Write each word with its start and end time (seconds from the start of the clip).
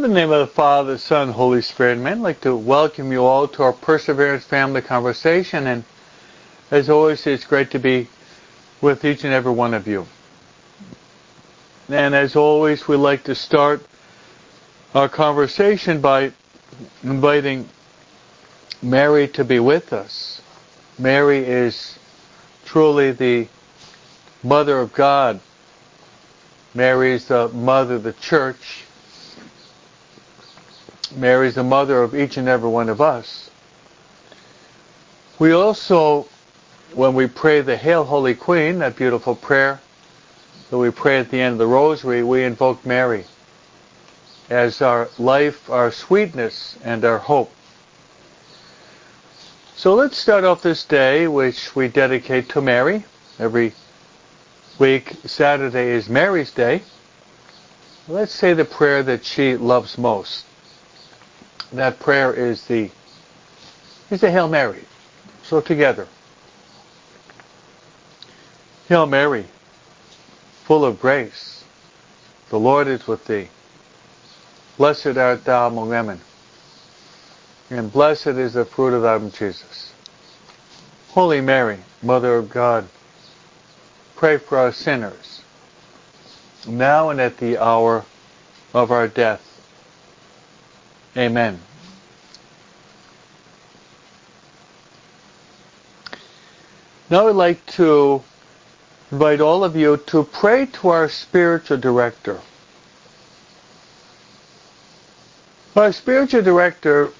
In 0.00 0.08
the 0.08 0.14
name 0.14 0.30
of 0.30 0.40
the 0.40 0.54
Father, 0.54 0.92
the 0.94 0.98
Son, 0.98 1.28
Holy 1.28 1.60
Spirit, 1.60 1.98
man, 1.98 2.20
I'd 2.20 2.22
like 2.22 2.40
to 2.40 2.56
welcome 2.56 3.12
you 3.12 3.22
all 3.22 3.46
to 3.48 3.62
our 3.64 3.74
Perseverance 3.74 4.46
Family 4.46 4.80
Conversation. 4.80 5.66
And 5.66 5.84
as 6.70 6.88
always, 6.88 7.26
it's 7.26 7.44
great 7.44 7.72
to 7.72 7.78
be 7.78 8.08
with 8.80 9.04
each 9.04 9.24
and 9.24 9.34
every 9.34 9.52
one 9.52 9.74
of 9.74 9.86
you. 9.86 10.06
And 11.90 12.14
as 12.14 12.34
always, 12.34 12.88
we 12.88 12.96
like 12.96 13.24
to 13.24 13.34
start 13.34 13.86
our 14.94 15.06
conversation 15.06 16.00
by 16.00 16.32
inviting 17.02 17.68
Mary 18.80 19.28
to 19.28 19.44
be 19.44 19.60
with 19.60 19.92
us. 19.92 20.40
Mary 20.98 21.40
is 21.40 21.98
truly 22.64 23.12
the 23.12 23.48
Mother 24.42 24.78
of 24.78 24.94
God. 24.94 25.40
Mary 26.72 27.12
is 27.12 27.26
the 27.26 27.48
Mother 27.48 27.96
of 27.96 28.02
the 28.02 28.14
Church. 28.14 28.84
Mary 31.16 31.48
is 31.48 31.56
the 31.56 31.64
mother 31.64 32.02
of 32.02 32.14
each 32.14 32.36
and 32.36 32.48
every 32.48 32.68
one 32.68 32.88
of 32.88 33.00
us. 33.00 33.50
We 35.38 35.52
also, 35.52 36.28
when 36.94 37.14
we 37.14 37.26
pray 37.26 37.62
the 37.62 37.76
Hail 37.76 38.04
Holy 38.04 38.34
Queen, 38.34 38.78
that 38.78 38.96
beautiful 38.96 39.34
prayer 39.34 39.80
that 40.70 40.78
we 40.78 40.90
pray 40.90 41.18
at 41.18 41.30
the 41.30 41.40
end 41.40 41.52
of 41.54 41.58
the 41.58 41.66
Rosary, 41.66 42.22
we 42.22 42.44
invoke 42.44 42.84
Mary 42.86 43.24
as 44.48 44.82
our 44.82 45.08
life, 45.18 45.70
our 45.70 45.90
sweetness, 45.90 46.78
and 46.84 47.04
our 47.04 47.18
hope. 47.18 47.52
So 49.76 49.94
let's 49.94 50.18
start 50.18 50.44
off 50.44 50.62
this 50.62 50.84
day, 50.84 51.26
which 51.26 51.74
we 51.74 51.88
dedicate 51.88 52.50
to 52.50 52.60
Mary. 52.60 53.04
Every 53.38 53.72
week, 54.78 55.16
Saturday 55.24 55.88
is 55.88 56.08
Mary's 56.08 56.52
Day. 56.52 56.82
Let's 58.06 58.32
say 58.32 58.52
the 58.52 58.64
prayer 58.64 59.02
that 59.04 59.24
she 59.24 59.56
loves 59.56 59.96
most 59.96 60.44
that 61.72 61.98
prayer 62.00 62.32
is 62.32 62.64
the 62.66 62.90
is 64.10 64.20
the 64.20 64.30
Hail 64.30 64.48
Mary. 64.48 64.84
So 65.42 65.60
together. 65.60 66.06
Hail 68.88 69.06
Mary, 69.06 69.46
full 70.64 70.84
of 70.84 71.00
grace, 71.00 71.64
the 72.48 72.58
Lord 72.58 72.88
is 72.88 73.06
with 73.06 73.24
thee. 73.26 73.48
Blessed 74.76 75.16
art 75.16 75.44
thou 75.44 75.68
among 75.68 75.90
women, 75.90 76.20
and 77.70 77.92
blessed 77.92 78.28
is 78.28 78.54
the 78.54 78.64
fruit 78.64 78.94
of 78.94 79.02
thy 79.02 79.16
womb, 79.16 79.30
Jesus. 79.30 79.92
Holy 81.10 81.40
Mary, 81.40 81.78
Mother 82.02 82.34
of 82.36 82.50
God, 82.50 82.88
pray 84.16 84.38
for 84.38 84.58
us 84.58 84.76
sinners, 84.76 85.42
now 86.66 87.10
and 87.10 87.20
at 87.20 87.38
the 87.38 87.58
hour 87.58 88.04
of 88.74 88.90
our 88.90 89.08
death. 89.08 89.49
Amen. 91.20 91.60
Now 97.10 97.28
I'd 97.28 97.36
like 97.36 97.66
to 97.72 98.22
invite 99.12 99.42
all 99.42 99.62
of 99.62 99.76
you 99.76 99.98
to 100.06 100.24
pray 100.24 100.64
to 100.64 100.88
our 100.88 101.10
spiritual 101.10 101.76
director. 101.76 102.40
Our 105.76 105.92
spiritual 105.92 106.40
director 106.40 107.10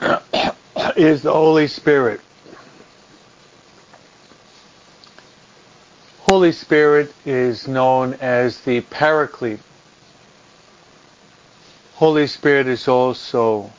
is 0.96 1.22
the 1.22 1.32
Holy 1.32 1.68
Spirit. 1.68 2.20
Holy 6.28 6.50
Spirit 6.50 7.14
is 7.24 7.68
known 7.68 8.14
as 8.14 8.62
the 8.62 8.80
Paraclete. 8.80 9.60
Holy 11.94 12.26
Spirit 12.26 12.66
is 12.66 12.88
also 12.88 13.70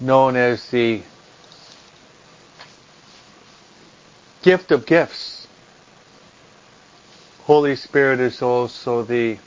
known 0.00 0.34
as 0.36 0.68
the 0.70 1.02
gift 4.42 4.72
of 4.72 4.86
gifts. 4.86 5.46
Holy 7.44 7.76
Spirit 7.76 8.20
is 8.20 8.42
also 8.42 9.02
the 9.02 9.38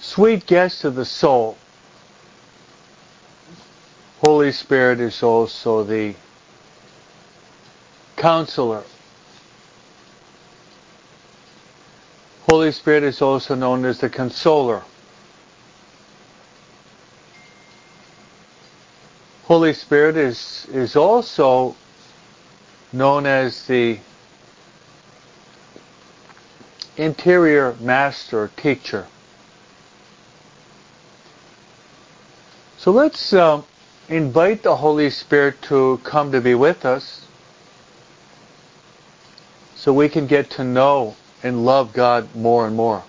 sweet 0.00 0.46
guest 0.46 0.84
of 0.84 0.94
the 0.94 1.04
soul. 1.04 1.56
Holy 4.24 4.50
Spirit 4.50 4.98
is 5.00 5.22
also 5.22 5.84
the 5.84 6.14
counselor. 8.16 8.82
Holy 12.48 12.72
Spirit 12.72 13.02
is 13.02 13.20
also 13.20 13.54
known 13.54 13.84
as 13.84 14.00
the 14.00 14.08
consoler. 14.08 14.82
Holy 19.44 19.74
Spirit 19.74 20.16
is, 20.16 20.66
is 20.72 20.96
also 20.96 21.76
known 22.90 23.26
as 23.26 23.66
the 23.66 23.98
interior 26.96 27.76
master 27.80 28.50
teacher. 28.56 29.06
So 32.78 32.92
let's 32.92 33.34
uh, 33.34 33.60
invite 34.08 34.62
the 34.62 34.76
Holy 34.76 35.10
Spirit 35.10 35.60
to 35.64 36.00
come 36.02 36.32
to 36.32 36.40
be 36.40 36.54
with 36.54 36.86
us 36.86 37.26
so 39.74 39.92
we 39.92 40.08
can 40.08 40.26
get 40.26 40.48
to 40.52 40.64
know 40.64 41.14
and 41.42 41.64
love 41.64 41.92
God 41.92 42.34
more 42.34 42.66
and 42.66 42.76
more. 42.76 43.02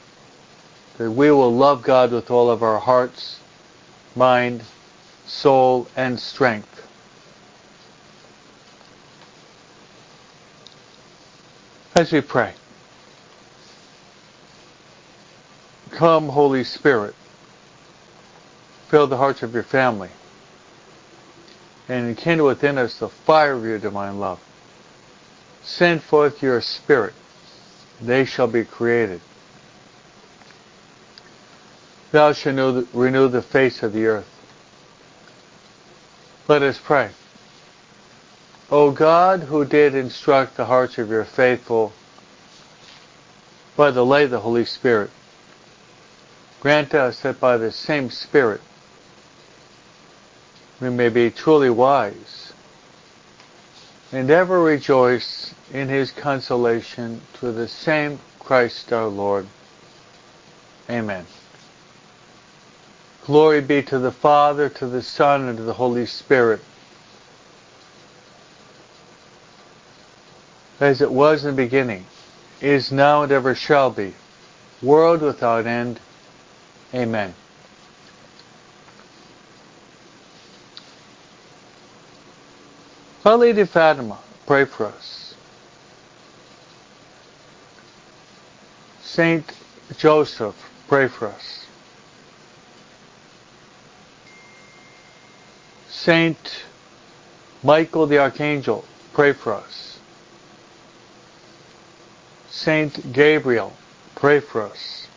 That 0.98 1.12
we 1.12 1.32
will 1.32 1.54
love 1.54 1.82
God 1.82 2.12
with 2.12 2.30
all 2.30 2.50
of 2.50 2.62
our 2.62 2.80
hearts, 2.80 3.40
mind, 4.16 4.64
soul, 5.26 5.88
and 5.96 6.20
strength. 6.20 6.88
As 11.96 12.12
we 12.12 12.22
pray, 12.22 12.54
come, 15.92 16.30
Holy 16.30 16.64
Spirit, 16.64 17.16
fill 18.88 19.08
the 19.08 19.18
hearts 19.18 19.44
of 19.44 19.54
your 19.54 19.64
family, 19.64 20.10
and 21.88 22.08
enkindle 22.08 22.48
within 22.48 22.78
us 22.78 23.00
the 23.00 23.10
fire 23.10 23.54
of 23.54 23.64
your 23.64 23.80
divine 23.80 24.20
love. 24.20 24.40
Send 25.62 26.02
forth 26.02 26.42
your 26.42 26.62
Spirit, 26.62 27.14
they 28.02 28.26
shall 28.26 28.48
be 28.48 28.64
created. 28.64 29.22
Thou 32.12 32.34
shalt 32.34 32.88
renew 32.94 33.28
the 33.28 33.42
face 33.42 33.84
of 33.84 33.94
the 33.94 34.06
earth. 34.08 34.30
Let 36.48 36.64
us 36.64 36.80
pray. 36.84 37.12
O 38.72 38.92
God, 38.92 39.42
who 39.42 39.66
did 39.66 39.96
instruct 39.96 40.58
the 40.58 40.66
hearts 40.66 40.98
of 40.98 41.10
your 41.10 41.26
faithful 41.26 41.94
by 43.76 43.92
the 43.92 44.06
light 44.06 44.26
of 44.26 44.32
the 44.32 44.40
Holy 44.40 44.66
Spirit, 44.66 45.10
grant 46.60 46.94
us 46.94 47.22
that 47.22 47.40
by 47.40 47.58
the 47.58 47.72
same 47.72 48.10
Spirit 48.10 48.62
we 50.82 50.90
may 50.90 51.10
be 51.10 51.30
truly 51.30 51.70
wise 51.70 52.54
and 54.12 54.32
ever 54.32 54.62
rejoice 54.62 55.54
in 55.72 55.88
his 55.88 56.12
consolation 56.12 57.22
through 57.34 57.54
the 57.54 57.68
same 57.68 58.20
Christ 58.40 58.92
our 58.92 59.08
Lord. 59.08 59.46
Amen. 60.90 61.26
Glory 63.26 63.62
be 63.62 63.84
to 63.84 64.00
the 64.00 64.12
Father, 64.12 64.70
to 64.70 64.88
the 64.88 65.04
Son, 65.04 65.48
and 65.48 65.58
to 65.58 65.64
the 65.64 65.74
Holy 65.74 66.08
Spirit. 66.08 66.62
As 70.80 71.02
it 71.02 71.12
was 71.12 71.46
in 71.46 71.56
the 71.56 71.62
beginning, 71.62 72.06
is 72.62 72.92
now, 72.92 73.22
and 73.24 73.32
ever 73.32 73.54
shall 73.54 73.92
be, 73.92 74.14
world 74.82 75.22
without 75.22 75.68
end. 75.68 76.00
Amen. 76.94 77.36
Our 83.26 83.38
Lady 83.38 83.66
Fatima, 83.66 84.18
pray 84.46 84.64
for 84.66 84.86
us. 84.86 85.36
Saint 89.02 89.52
Joseph, 89.98 90.56
pray 90.88 91.10
for 91.10 91.28
us. 91.28 91.66
Saint 95.90 96.64
Michael 97.62 98.08
the 98.08 98.20
Archangel, 98.20 98.86
pray 99.14 99.34
for 99.34 99.54
us. 99.54 100.00
Saint 102.50 103.12
Gabriel, 103.12 103.74
pray 104.16 104.40
for 104.40 104.62
us. 104.62 105.08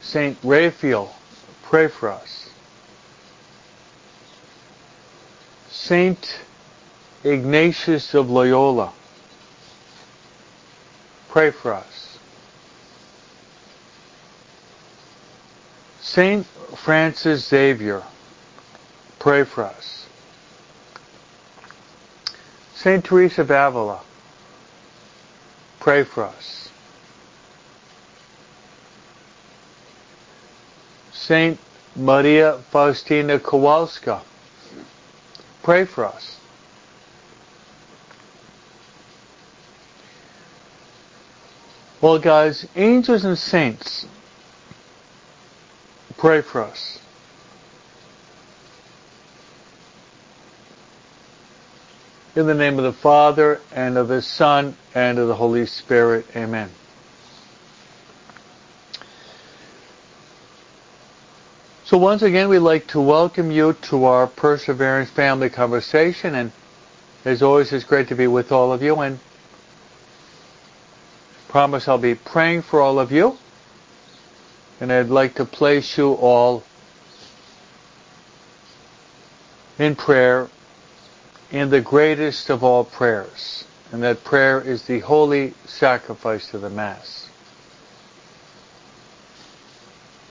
Saint 0.00 0.38
Raphael, 0.44 1.12
pray 1.64 1.88
for 1.88 2.10
us. 2.10 2.51
Saint 5.84 6.38
Ignatius 7.24 8.14
of 8.14 8.30
Loyola, 8.30 8.92
pray 11.28 11.50
for 11.50 11.74
us. 11.74 12.18
Saint 16.00 16.46
Francis 16.76 17.48
Xavier, 17.48 18.04
pray 19.18 19.42
for 19.42 19.64
us. 19.64 20.06
Saint 22.76 23.04
Teresa 23.04 23.40
of 23.40 23.50
Avila, 23.50 24.02
pray 25.80 26.04
for 26.04 26.22
us. 26.22 26.68
Saint 31.12 31.58
Maria 31.96 32.58
Faustina 32.70 33.40
Kowalska, 33.40 34.22
pray 35.62 35.84
for 35.84 36.04
us. 36.06 36.38
Well, 42.00 42.18
guys, 42.18 42.66
angels 42.74 43.24
and 43.24 43.38
saints, 43.38 44.06
pray 46.18 46.42
for 46.42 46.62
us. 46.62 46.98
In 52.34 52.46
the 52.46 52.54
name 52.54 52.78
of 52.78 52.84
the 52.84 52.92
Father, 52.92 53.60
and 53.72 53.96
of 53.96 54.08
the 54.08 54.22
Son, 54.22 54.74
and 54.94 55.18
of 55.18 55.28
the 55.28 55.34
Holy 55.34 55.66
Spirit. 55.66 56.26
Amen. 56.34 56.70
So 61.92 61.98
once 61.98 62.22
again, 62.22 62.48
we'd 62.48 62.60
like 62.60 62.86
to 62.86 63.00
welcome 63.02 63.50
you 63.50 63.74
to 63.82 64.06
our 64.06 64.26
Perseverance 64.26 65.10
Family 65.10 65.50
Conversation, 65.50 66.34
and 66.34 66.50
as 67.26 67.42
always, 67.42 67.70
it's 67.70 67.84
great 67.84 68.08
to 68.08 68.14
be 68.14 68.26
with 68.26 68.50
all 68.50 68.72
of 68.72 68.82
you, 68.82 68.98
and 69.00 69.18
promise 71.48 71.88
I'll 71.88 71.98
be 71.98 72.14
praying 72.14 72.62
for 72.62 72.80
all 72.80 72.98
of 72.98 73.12
you, 73.12 73.36
and 74.80 74.90
I'd 74.90 75.10
like 75.10 75.34
to 75.34 75.44
place 75.44 75.98
you 75.98 76.14
all 76.14 76.64
in 79.78 79.94
prayer 79.94 80.48
in 81.50 81.68
the 81.68 81.82
greatest 81.82 82.48
of 82.48 82.64
all 82.64 82.84
prayers, 82.86 83.64
and 83.92 84.02
that 84.02 84.24
prayer 84.24 84.62
is 84.62 84.84
the 84.84 85.00
holy 85.00 85.52
sacrifice 85.66 86.54
of 86.54 86.62
the 86.62 86.70
Mass. 86.70 87.28
Indeed, 87.28 87.40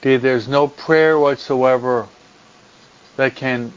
there's 0.02 0.48
no 0.48 0.68
prayer 0.68 1.18
whatsoever 1.18 2.08
that 3.18 3.36
can 3.36 3.72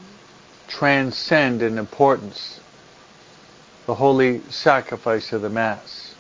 transcend 0.69 1.63
in 1.63 1.79
importance 1.79 2.61
the 3.87 3.95
holy 3.95 4.41
sacrifice 4.49 5.33
of 5.33 5.43
the 5.43 5.51
Mass. 5.51 6.15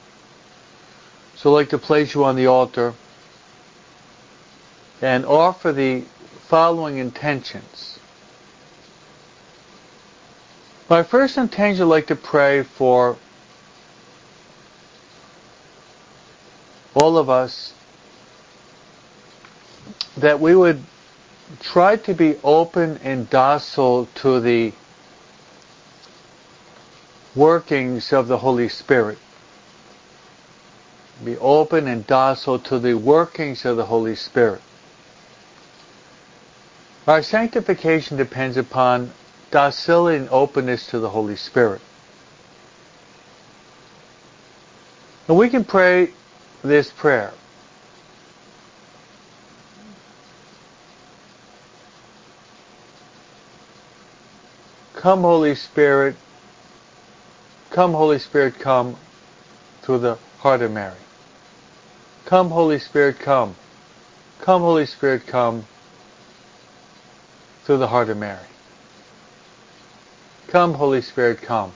So 1.36 1.50
I'd 1.50 1.54
like 1.54 1.68
to 1.70 1.78
place 1.78 2.14
you 2.14 2.24
on 2.24 2.36
the 2.36 2.46
altar 2.46 2.94
and 5.00 5.24
offer 5.24 5.72
the 5.72 6.02
following 6.48 6.98
intentions. 6.98 7.98
My 10.90 11.02
first 11.02 11.38
intention 11.38 11.84
I'd 11.84 11.88
like 11.88 12.06
to 12.08 12.16
pray 12.16 12.62
for 12.62 13.16
all 16.94 17.16
of 17.16 17.30
us 17.30 17.72
that 20.16 20.40
we 20.40 20.54
would 20.54 20.82
try 21.60 21.96
to 21.96 22.14
be 22.14 22.36
open 22.42 22.98
and 23.02 23.28
docile 23.31 24.06
to 24.16 24.40
the 24.40 24.72
workings 27.34 28.12
of 28.12 28.28
the 28.28 28.38
Holy 28.38 28.69
Spirit. 28.69 29.19
Be 31.25 31.36
open 31.38 31.86
and 31.86 32.06
docile 32.06 32.58
to 32.60 32.78
the 32.78 32.94
workings 32.94 33.64
of 33.64 33.76
the 33.76 33.86
Holy 33.86 34.16
Spirit. 34.16 34.60
Our 37.06 37.22
sanctification 37.22 38.16
depends 38.16 38.56
upon 38.56 39.12
docility 39.50 40.19
and 40.19 40.28
openness 40.31 40.88
to 40.88 40.98
the 40.98 41.10
Holy 41.10 41.36
Spirit. 41.36 41.81
And 45.28 45.36
we 45.36 45.48
can 45.48 45.64
pray 45.64 46.10
this 46.62 46.90
prayer. 46.90 47.32
Come, 55.04 55.20
Holy 55.20 55.54
Spirit. 55.54 56.16
Come, 57.68 57.92
Holy 57.92 58.18
Spirit, 58.18 58.58
come 58.58 58.96
through 59.82 59.98
the 59.98 60.16
heart 60.38 60.62
of 60.62 60.72
Mary. 60.72 60.96
Come, 62.24 62.48
Holy 62.48 62.78
Spirit, 62.78 63.18
come. 63.18 63.54
Come, 64.40 64.62
Holy 64.62 64.86
Spirit, 64.86 65.26
come 65.26 65.66
through 67.64 67.76
the 67.76 67.88
heart 67.88 68.08
of 68.08 68.16
Mary. 68.16 68.46
Come, 70.46 70.72
Holy 70.72 71.02
Spirit, 71.02 71.42
come. 71.42 71.72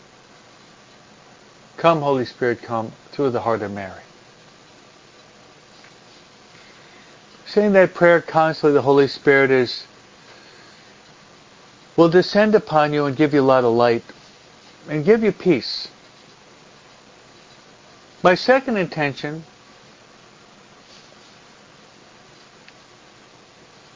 Come, 1.76 2.00
Holy 2.00 2.24
Spirit, 2.24 2.62
come 2.62 2.92
through 3.12 3.28
the 3.28 3.42
heart 3.42 3.60
of 3.60 3.70
Mary. 3.72 4.04
Saying 7.44 7.72
that 7.74 7.92
prayer 7.92 8.22
constantly, 8.22 8.72
the 8.72 8.80
Holy 8.80 9.06
Spirit 9.06 9.50
is 9.50 9.84
will 11.98 12.08
descend 12.08 12.54
upon 12.54 12.92
you 12.92 13.06
and 13.06 13.16
give 13.16 13.34
you 13.34 13.40
a 13.40 13.42
lot 13.42 13.64
of 13.64 13.74
light 13.74 14.04
and 14.88 15.04
give 15.04 15.24
you 15.24 15.32
peace. 15.32 15.88
My 18.22 18.36
second 18.36 18.76
intention, 18.76 19.42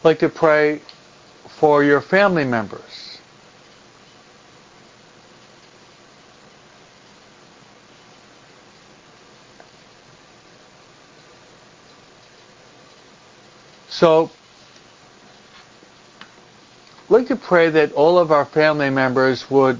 I'd 0.00 0.04
like 0.04 0.19
to 0.19 0.28
pray 0.28 0.81
for 1.46 1.84
your 1.84 2.00
family 2.00 2.44
members. 2.44 3.20
So 13.90 14.32
like 17.12 17.28
to 17.28 17.37
pray 17.37 17.69
that 17.69 17.92
all 17.92 18.19
of 18.19 18.33
our 18.33 18.47
family 18.47 18.88
members 18.88 19.50
would, 19.50 19.78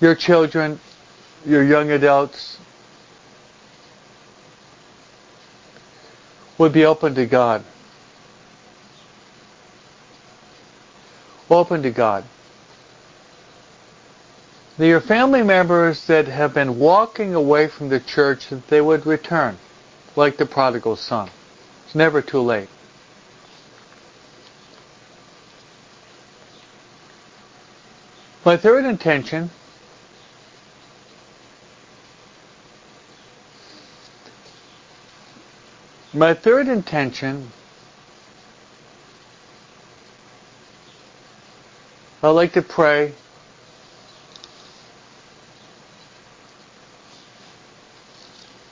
your 0.00 0.14
children, 0.14 0.78
your 1.46 1.64
young 1.64 1.90
adults, 1.90 2.58
would 6.58 6.72
be 6.72 6.84
open 6.84 7.14
to 7.14 7.24
God. 7.24 7.64
Open 11.48 11.82
to 11.82 11.90
God. 11.90 12.24
That 14.76 14.86
your 14.86 15.00
family 15.00 15.42
members 15.42 16.06
that 16.06 16.26
have 16.26 16.52
been 16.52 16.78
walking 16.78 17.34
away 17.34 17.68
from 17.68 17.88
the 17.88 18.00
church, 18.00 18.50
that 18.50 18.68
they 18.68 18.82
would 18.82 19.06
return, 19.06 19.56
like 20.16 20.36
the 20.36 20.44
prodigal 20.44 20.96
son. 20.96 21.30
It's 21.86 21.94
never 21.94 22.20
too 22.20 22.40
late. 22.40 22.68
My 28.46 28.56
third 28.56 28.84
intention 28.84 29.50
My 36.14 36.32
third 36.32 36.68
intention 36.68 37.50
I'd 42.22 42.28
like 42.28 42.52
to 42.52 42.62
pray 42.62 43.14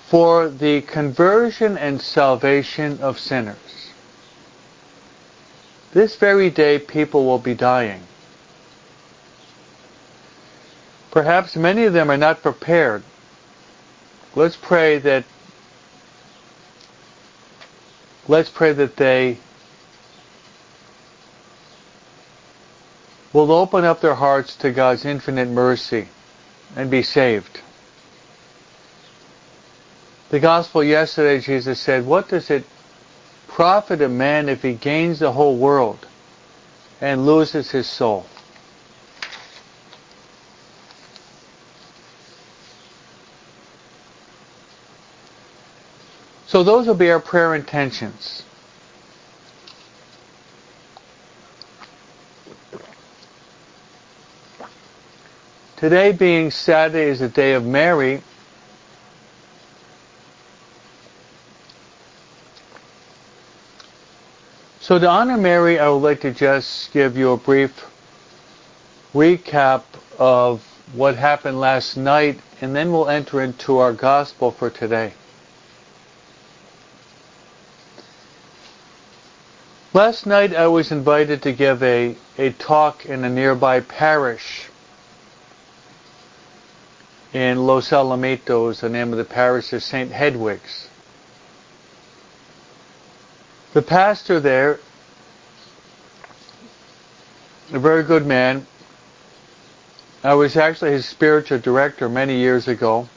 for 0.06 0.48
the 0.50 0.82
conversion 0.82 1.76
and 1.76 2.00
salvation 2.00 3.00
of 3.00 3.18
sinners. 3.18 3.90
This 5.92 6.14
very 6.14 6.48
day 6.48 6.78
people 6.78 7.24
will 7.24 7.40
be 7.40 7.54
dying. 7.54 8.04
Perhaps 11.14 11.54
many 11.54 11.84
of 11.84 11.92
them 11.92 12.10
are 12.10 12.16
not 12.16 12.42
prepared. 12.42 13.04
Let's 14.34 14.56
pray 14.56 14.98
that 14.98 15.24
let's 18.26 18.50
pray 18.50 18.72
that 18.72 18.96
they 18.96 19.38
will 23.32 23.52
open 23.52 23.84
up 23.84 24.00
their 24.00 24.16
hearts 24.16 24.56
to 24.56 24.72
God's 24.72 25.04
infinite 25.04 25.48
mercy 25.48 26.08
and 26.74 26.90
be 26.90 27.04
saved. 27.04 27.60
The 30.30 30.40
gospel 30.40 30.82
yesterday, 30.82 31.38
Jesus 31.38 31.78
said, 31.78 32.06
What 32.06 32.28
does 32.28 32.50
it 32.50 32.64
profit 33.46 34.02
a 34.02 34.08
man 34.08 34.48
if 34.48 34.62
he 34.62 34.74
gains 34.74 35.20
the 35.20 35.30
whole 35.30 35.56
world 35.56 36.08
and 37.00 37.24
loses 37.24 37.70
his 37.70 37.88
soul? 37.88 38.26
So 46.54 46.62
those 46.62 46.86
will 46.86 46.94
be 46.94 47.10
our 47.10 47.18
prayer 47.18 47.56
intentions. 47.56 48.44
Today 55.74 56.12
being 56.12 56.52
Saturday 56.52 57.06
is 57.06 57.18
the 57.18 57.28
day 57.28 57.54
of 57.54 57.66
Mary. 57.66 58.22
So 64.78 65.00
to 65.00 65.08
honor 65.08 65.36
Mary, 65.36 65.80
I 65.80 65.88
would 65.88 65.96
like 65.96 66.20
to 66.20 66.30
just 66.30 66.92
give 66.92 67.16
you 67.16 67.32
a 67.32 67.36
brief 67.36 67.84
recap 69.12 69.82
of 70.20 70.62
what 70.92 71.16
happened 71.16 71.58
last 71.58 71.96
night, 71.96 72.38
and 72.60 72.76
then 72.76 72.92
we'll 72.92 73.08
enter 73.08 73.42
into 73.42 73.78
our 73.78 73.92
gospel 73.92 74.52
for 74.52 74.70
today. 74.70 75.14
Last 79.94 80.26
night 80.26 80.52
I 80.52 80.66
was 80.66 80.90
invited 80.90 81.42
to 81.42 81.52
give 81.52 81.80
a, 81.84 82.16
a 82.36 82.50
talk 82.50 83.06
in 83.06 83.22
a 83.22 83.30
nearby 83.30 83.78
parish 83.78 84.68
in 87.32 87.64
Los 87.64 87.90
Alamitos. 87.90 88.80
The 88.80 88.88
name 88.88 89.12
of 89.12 89.18
the 89.18 89.24
parish 89.24 89.72
is 89.72 89.84
St. 89.84 90.10
Hedwig's. 90.10 90.88
The 93.72 93.82
pastor 93.82 94.40
there, 94.40 94.80
a 97.72 97.78
very 97.78 98.02
good 98.02 98.26
man, 98.26 98.66
I 100.24 100.34
was 100.34 100.56
actually 100.56 100.90
his 100.90 101.06
spiritual 101.06 101.60
director 101.60 102.08
many 102.08 102.38
years 102.38 102.66
ago. 102.66 103.08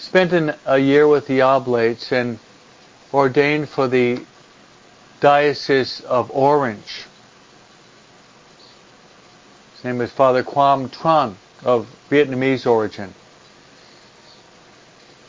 Spent 0.00 0.32
an, 0.32 0.54
a 0.66 0.78
year 0.78 1.06
with 1.06 1.28
the 1.28 1.42
Oblates 1.42 2.10
and 2.10 2.40
ordained 3.14 3.68
for 3.68 3.86
the 3.86 4.20
Diocese 5.22 6.00
of 6.00 6.32
Orange. 6.32 7.04
His 9.76 9.84
name 9.84 10.00
is 10.00 10.10
Father 10.10 10.42
Quam 10.42 10.88
Tran 10.88 11.34
of 11.62 11.86
Vietnamese 12.10 12.66
origin. 12.66 13.14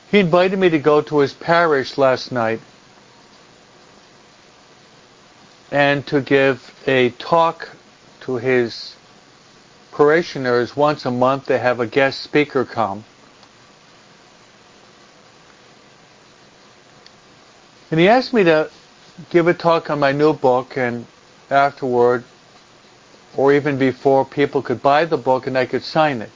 He 0.10 0.18
invited 0.18 0.58
me 0.58 0.72
to 0.72 0.80
go 0.80 1.02
to 1.02 1.20
his 1.20 1.34
parish 1.34 1.96
last 2.00 2.32
night 2.32 2.60
and 5.72 6.06
to 6.08 6.22
give 6.22 6.74
a 6.88 7.12
talk 7.12 7.70
to 8.22 8.38
his 8.38 8.96
parishioners 9.92 10.76
once 10.76 11.06
a 11.06 11.12
month. 11.12 11.46
They 11.46 11.60
have 11.60 11.80
a 11.80 11.86
guest 11.86 12.22
speaker 12.22 12.66
come. 12.66 13.04
And 17.92 18.00
he 18.00 18.10
asked 18.10 18.34
me 18.34 18.44
to 18.46 18.72
give 19.29 19.48
a 19.48 19.53
talk 19.53 19.89
on 19.89 20.00
my 20.00 20.12
new 20.12 20.34
book 20.34 20.77
and 20.77 21.05
afterward 21.50 22.24
or 23.36 23.53
even 23.53 23.77
before 23.77 24.25
people 24.25 24.62
could 24.62 24.82
buy 24.82 25.05
the 25.05 25.17
book 25.17 25.48
and 25.48 25.58
I 25.58 25.65
could 25.65 25.84
sign 25.84 26.22
it. 26.22 26.32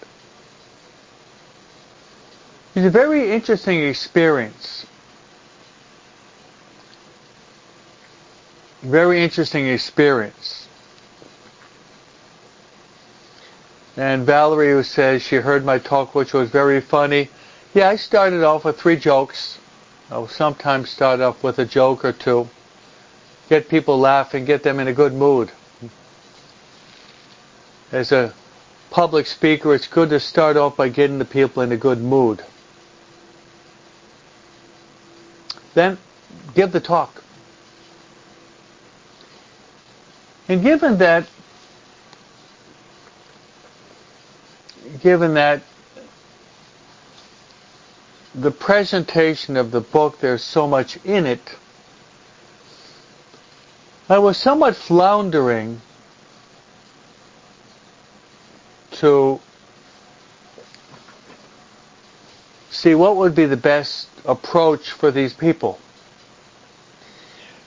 It's 2.75 2.85
a 2.85 2.89
very 2.89 3.31
interesting 3.31 3.83
experience. 3.83 4.85
very 8.87 9.23
interesting 9.23 9.67
experience. 9.67 10.67
And 13.95 14.25
Valerie 14.25 14.71
who 14.71 14.83
says 14.83 15.23
she 15.23 15.37
heard 15.37 15.65
my 15.65 15.79
talk 15.79 16.13
which 16.13 16.33
was 16.33 16.49
very 16.49 16.81
funny. 16.81 17.29
Yeah, 17.73 17.89
I 17.89 17.95
started 17.95 18.43
off 18.43 18.65
with 18.65 18.79
three 18.79 18.95
jokes. 18.95 19.57
I'll 20.09 20.27
sometimes 20.27 20.89
start 20.89 21.19
off 21.19 21.43
with 21.43 21.59
a 21.59 21.65
joke 21.65 22.05
or 22.05 22.13
two. 22.13 22.47
Get 23.49 23.69
people 23.69 23.97
laughing, 23.97 24.45
get 24.45 24.63
them 24.63 24.79
in 24.79 24.87
a 24.87 24.93
good 24.93 25.13
mood. 25.13 25.51
As 27.91 28.11
a 28.11 28.33
public 28.89 29.25
speaker, 29.25 29.73
it's 29.73 29.87
good 29.87 30.09
to 30.09 30.19
start 30.19 30.57
off 30.57 30.75
by 30.75 30.89
getting 30.89 31.19
the 31.19 31.25
people 31.25 31.63
in 31.63 31.71
a 31.71 31.77
good 31.77 32.01
mood. 32.01 32.43
Then 35.73 35.97
give 36.53 36.71
the 36.71 36.81
talk. 36.81 37.23
And 40.49 40.61
given 40.61 40.97
that, 40.97 41.27
given 45.01 45.35
that 45.35 45.61
the 48.33 48.51
presentation 48.51 49.57
of 49.57 49.71
the 49.71 49.81
book, 49.81 50.19
there's 50.19 50.43
so 50.43 50.67
much 50.67 50.97
in 51.05 51.25
it, 51.25 51.41
I 54.09 54.19
was 54.19 54.37
somewhat 54.37 54.77
floundering 54.77 55.81
to 58.91 59.41
see 62.69 62.95
what 62.95 63.17
would 63.17 63.35
be 63.35 63.45
the 63.45 63.57
best 63.57 64.07
approach 64.25 64.91
for 64.91 65.11
these 65.11 65.33
people. 65.33 65.77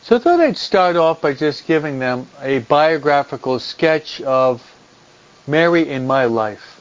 So 0.03 0.17
I 0.17 0.19
thought 0.19 0.41
I'd 0.41 0.57
start 0.57 0.97
off 0.97 1.21
by 1.21 1.35
just 1.35 1.67
giving 1.67 1.99
them 1.99 2.27
a 2.41 2.61
biographical 2.61 3.59
sketch 3.59 4.23
of 4.23 4.63
Mary 5.47 5.89
in 5.89 6.07
my 6.07 6.25
life. 6.25 6.81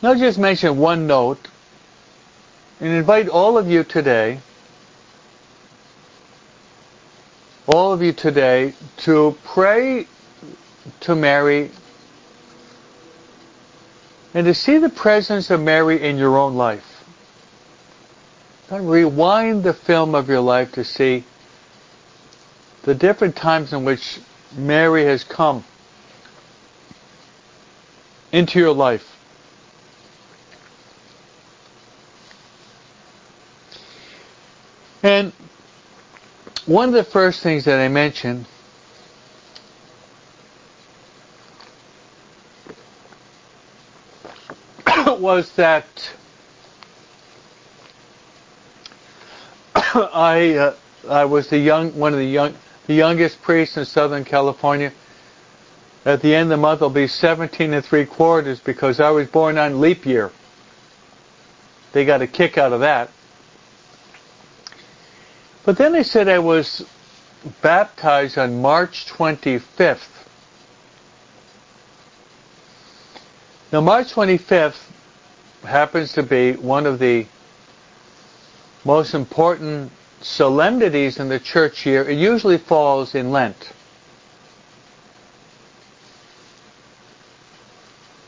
I'll 0.00 0.16
just 0.16 0.38
mention 0.38 0.78
one 0.78 1.08
note 1.08 1.48
and 2.80 2.90
invite 2.90 3.28
all 3.28 3.58
of 3.58 3.68
you 3.68 3.82
today, 3.82 4.40
all 7.66 7.92
of 7.92 8.02
you 8.02 8.12
today, 8.12 8.74
to 8.98 9.36
pray 9.44 10.06
to 11.00 11.14
Mary 11.14 11.70
and 14.34 14.46
to 14.46 14.54
see 14.54 14.78
the 14.78 14.88
presence 14.88 15.50
of 15.50 15.60
Mary 15.60 16.02
in 16.02 16.16
your 16.16 16.36
own 16.36 16.54
life. 16.54 16.84
Rewind 18.70 19.64
the 19.64 19.72
film 19.72 20.14
of 20.14 20.28
your 20.28 20.40
life 20.40 20.72
to 20.72 20.84
see 20.84 21.24
the 22.82 22.94
different 22.94 23.34
times 23.34 23.72
in 23.72 23.84
which 23.84 24.20
Mary 24.56 25.04
has 25.04 25.24
come 25.24 25.64
into 28.30 28.58
your 28.58 28.74
life. 28.74 29.17
And 35.08 35.32
one 36.66 36.90
of 36.90 36.94
the 36.94 37.02
first 37.02 37.42
things 37.42 37.64
that 37.64 37.80
I 37.80 37.88
mentioned 37.88 38.44
was 45.18 45.50
that 45.52 45.86
I 49.74 50.56
uh, 50.56 50.74
I 51.08 51.24
was 51.24 51.48
the 51.48 51.56
young 51.56 51.98
one 51.98 52.12
of 52.12 52.18
the 52.18 52.26
young 52.26 52.54
the 52.86 52.92
youngest 52.92 53.40
priest 53.40 53.78
in 53.78 53.86
Southern 53.86 54.26
California. 54.26 54.92
At 56.04 56.20
the 56.20 56.34
end 56.34 56.52
of 56.52 56.58
the 56.58 56.58
month, 56.58 56.82
I'll 56.82 56.90
be 56.90 57.06
17 57.06 57.72
and 57.72 57.82
three 57.82 58.04
quarters 58.04 58.60
because 58.60 59.00
I 59.00 59.08
was 59.08 59.26
born 59.28 59.56
on 59.56 59.80
leap 59.80 60.04
year. 60.04 60.30
They 61.92 62.04
got 62.04 62.20
a 62.20 62.26
kick 62.26 62.58
out 62.58 62.74
of 62.74 62.80
that. 62.80 63.08
But 65.68 65.76
then 65.76 65.92
they 65.92 66.02
said 66.02 66.28
I 66.28 66.38
was 66.38 66.82
baptized 67.60 68.38
on 68.38 68.62
March 68.62 69.04
25th. 69.04 70.08
Now, 73.70 73.82
March 73.82 74.14
25th 74.14 74.80
happens 75.64 76.14
to 76.14 76.22
be 76.22 76.54
one 76.54 76.86
of 76.86 76.98
the 76.98 77.26
most 78.86 79.12
important 79.12 79.92
solemnities 80.22 81.18
in 81.20 81.28
the 81.28 81.38
church 81.38 81.84
year, 81.84 82.08
it 82.08 82.16
usually 82.16 82.56
falls 82.56 83.14
in 83.14 83.30
Lent. 83.30 83.70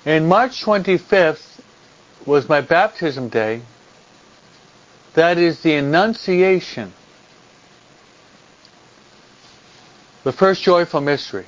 And 0.04 0.28
March 0.28 0.62
25th 0.62 1.62
was 2.26 2.50
my 2.50 2.61
baptism 2.61 3.30
day. 3.30 3.62
That 5.14 5.38
is 5.38 5.62
the 5.62 5.76
Annunciation. 5.76 6.92
The 10.24 10.32
first 10.32 10.62
joyful 10.62 11.00
mystery. 11.00 11.46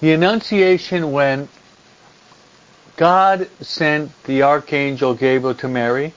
The 0.00 0.12
Annunciation 0.12 1.12
when 1.12 1.48
God 2.96 3.48
sent 3.60 4.10
the 4.24 4.42
Archangel 4.42 5.14
Gabriel 5.14 5.54
to 5.56 5.68
Mary 5.68 6.14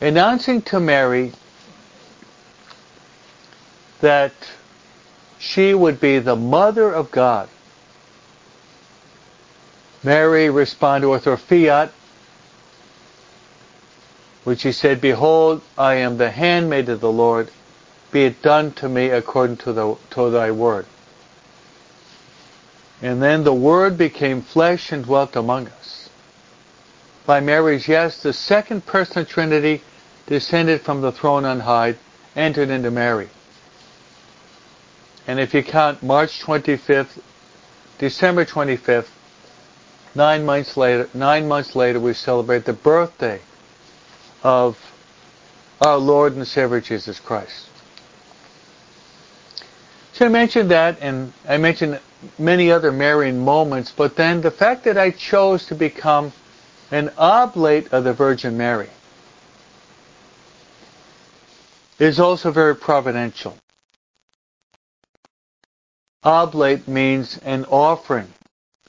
announcing 0.00 0.62
to 0.62 0.80
Mary 0.80 1.32
that 4.00 4.32
she 5.38 5.74
would 5.74 6.00
be 6.00 6.18
the 6.18 6.36
mother 6.36 6.92
of 6.92 7.10
God. 7.10 7.48
Mary 10.02 10.50
responded 10.50 11.08
with 11.08 11.24
her 11.24 11.36
fiat, 11.36 11.92
which 14.44 14.60
she 14.60 14.72
said, 14.72 15.00
Behold, 15.00 15.62
I 15.76 15.94
am 15.94 16.18
the 16.18 16.30
handmaid 16.30 16.88
of 16.88 17.00
the 17.00 17.10
Lord. 17.10 17.50
Be 18.10 18.24
it 18.24 18.42
done 18.42 18.72
to 18.72 18.88
me 18.88 19.08
according 19.08 19.58
to, 19.58 19.72
the, 19.72 19.96
to 20.10 20.30
thy 20.30 20.50
word. 20.50 20.86
And 23.02 23.22
then 23.22 23.44
the 23.44 23.52
Word 23.52 23.98
became 23.98 24.40
flesh 24.40 24.90
and 24.90 25.04
dwelt 25.04 25.36
among 25.36 25.68
us. 25.68 26.08
By 27.26 27.40
Mary's 27.40 27.88
yes, 27.88 28.22
the 28.22 28.32
second 28.32 28.86
person 28.86 29.22
of 29.22 29.28
Trinity 29.28 29.82
descended 30.26 30.80
from 30.80 31.02
the 31.02 31.12
throne 31.12 31.44
on 31.44 31.60
high, 31.60 31.96
entered 32.34 32.70
into 32.70 32.90
Mary. 32.90 33.28
And 35.26 35.40
if 35.40 35.52
you 35.52 35.62
count 35.62 36.02
March 36.02 36.40
25th, 36.40 37.20
December 37.98 38.44
25th, 38.44 39.08
nine 40.14 40.46
months 40.46 40.76
later, 40.76 41.08
nine 41.12 41.48
months 41.48 41.74
later, 41.74 41.98
we 42.00 42.14
celebrate 42.14 42.64
the 42.64 42.72
birthday 42.72 43.40
of 44.42 44.78
our 45.80 45.98
Lord 45.98 46.34
and 46.34 46.46
Savior 46.46 46.80
Jesus 46.80 47.20
Christ. 47.20 47.68
So 50.16 50.24
I 50.24 50.30
mentioned 50.30 50.70
that, 50.70 50.96
and 51.02 51.30
I 51.46 51.58
mentioned 51.58 52.00
many 52.38 52.72
other 52.72 52.90
Marian 52.90 53.38
moments, 53.44 53.92
but 53.94 54.16
then 54.16 54.40
the 54.40 54.50
fact 54.50 54.84
that 54.84 54.96
I 54.96 55.10
chose 55.10 55.66
to 55.66 55.74
become 55.74 56.32
an 56.90 57.10
oblate 57.18 57.92
of 57.92 58.04
the 58.04 58.14
Virgin 58.14 58.56
Mary 58.56 58.88
is 61.98 62.18
also 62.18 62.50
very 62.50 62.74
providential. 62.74 63.58
Oblate 66.22 66.88
means 66.88 67.36
an 67.44 67.66
offering 67.66 68.32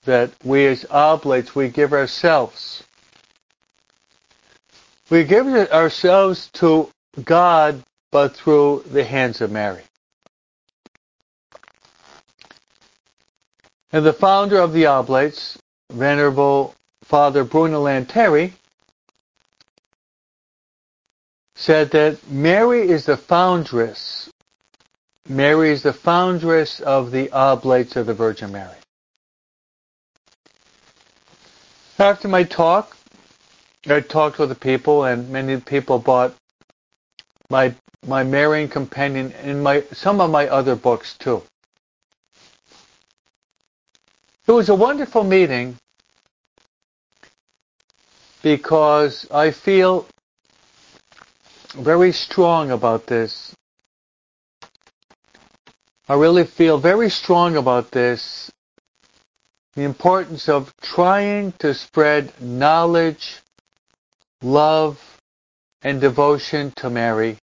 that 0.06 0.32
we 0.46 0.66
as 0.68 0.86
oblates, 0.90 1.54
we 1.54 1.68
give 1.68 1.92
ourselves. 1.92 2.84
We 5.10 5.26
give 5.26 5.46
ourselves 5.46 6.50
to 6.54 6.90
God, 7.22 7.84
but 8.14 8.34
through 8.34 8.86
the 8.90 9.04
hands 9.04 9.42
of 9.42 9.52
Mary. 9.52 9.84
And 13.92 14.06
the 14.06 14.14
founder 14.14 14.60
of 14.60 14.74
the 14.74 14.86
Oblates, 14.86 15.58
Venerable 15.92 16.76
Father 17.04 17.44
Bruno 17.44 17.84
Lanteri, 17.84 18.54
said 21.56 21.92
that 21.92 22.30
Mary 22.30 22.90
is 22.90 23.06
the 23.06 23.18
foundress. 23.18 24.30
Mary 25.28 25.72
is 25.72 25.84
the 25.84 25.94
foundress 25.94 26.80
of 26.82 27.12
the 27.12 27.30
Oblates 27.32 27.96
of 27.96 28.06
the 28.06 28.14
Virgin 28.14 28.52
Mary. 28.52 28.76
After 31.98 32.28
my 32.28 32.44
talk, 32.44 32.96
I 33.88 34.02
talked 34.02 34.38
with 34.38 34.50
the 34.50 34.56
people, 34.56 35.06
and 35.06 35.30
many 35.30 35.60
people 35.60 35.98
bought 35.98 36.36
my 37.50 37.74
my 38.06 38.24
Marian 38.24 38.68
companion 38.70 39.34
and 39.42 39.64
my 39.64 39.82
some 39.94 40.22
of 40.22 40.30
my 40.30 40.48
other 40.48 40.76
books 40.76 41.16
too. 41.18 41.42
It 44.48 44.54
was 44.54 44.70
a 44.70 44.76
wonderful 44.76 45.26
meeting 45.26 45.78
because 48.42 49.28
I 49.30 49.52
feel 49.52 50.08
very 51.78 52.14
strong 52.14 52.72
about 52.72 53.08
this. 53.08 53.54
I 56.08 56.14
really 56.14 56.46
feel 56.46 56.78
very 56.78 57.10
strong 57.10 57.58
about 57.58 57.92
this. 57.92 58.50
The 59.76 59.84
importance 59.84 60.48
of 60.48 60.74
trying 60.82 61.52
to 61.60 61.74
spread 61.74 62.32
knowledge, 62.42 63.42
love, 64.42 64.98
and 65.82 66.00
devotion 66.00 66.72
to 66.78 66.90
Mary, 66.90 67.38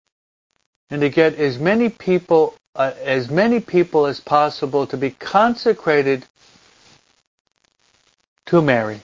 and 0.88 1.02
to 1.02 1.10
get 1.10 1.34
as 1.34 1.58
many 1.58 1.90
people, 1.90 2.54
uh, 2.74 2.92
as 3.02 3.28
many 3.28 3.60
people 3.60 4.06
as 4.06 4.20
possible 4.20 4.86
to 4.86 4.96
be 4.96 5.10
consecrated 5.10 6.26
to 8.46 8.62
Mary. 8.62 9.00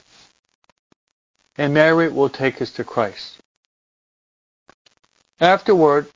And 1.57 1.75
Mary 1.75 2.09
will 2.09 2.29
take 2.29 2.63
us 2.63 2.71
to 2.73 2.85
Christ. 2.85 3.39
Afterward, 5.41 6.07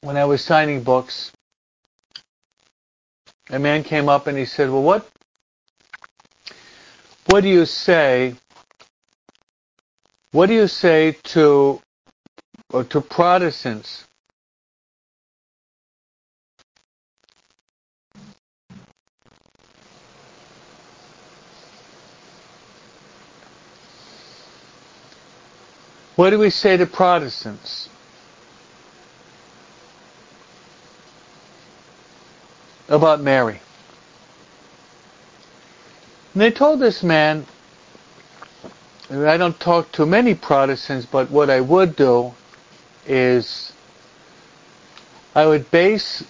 when 0.00 0.16
I 0.16 0.24
was 0.24 0.42
signing 0.42 0.82
books, 0.82 1.32
a 3.50 3.58
man 3.58 3.84
came 3.84 4.08
up 4.08 4.26
and 4.26 4.36
he 4.36 4.44
said, 4.44 4.70
well, 4.70 4.82
what, 4.82 5.08
what 7.26 7.42
do 7.42 7.48
you 7.48 7.66
say, 7.66 8.34
what 10.32 10.46
do 10.46 10.54
you 10.54 10.68
say 10.68 11.12
to, 11.24 11.80
uh, 12.72 12.82
to 12.84 13.00
Protestants 13.00 14.04
What 26.16 26.30
do 26.30 26.38
we 26.38 26.50
say 26.50 26.76
to 26.76 26.86
Protestants? 26.86 27.88
About 32.88 33.20
Mary. 33.20 33.60
And 36.32 36.40
they 36.40 36.50
told 36.50 36.78
this 36.78 37.02
man, 37.02 37.46
and 39.08 39.26
I 39.26 39.36
don't 39.36 39.58
talk 39.58 39.90
to 39.92 40.06
many 40.06 40.34
Protestants, 40.34 41.06
but 41.06 41.30
what 41.30 41.50
I 41.50 41.60
would 41.60 41.96
do 41.96 42.32
is 43.06 43.72
I 45.34 45.46
would 45.46 45.68
base 45.70 46.22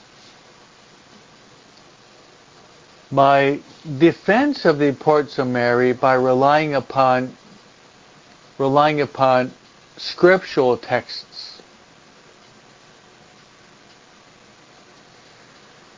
my 3.11 3.61
defense 3.99 4.65
of 4.65 4.79
the 4.79 4.87
importance 4.87 5.39
of 5.39 5.47
Mary 5.47 5.93
by 5.93 6.15
relying 6.15 6.75
upon 6.75 7.37
relying 8.59 9.01
upon 9.01 9.53
scriptural 9.97 10.77
texts. 10.77 11.63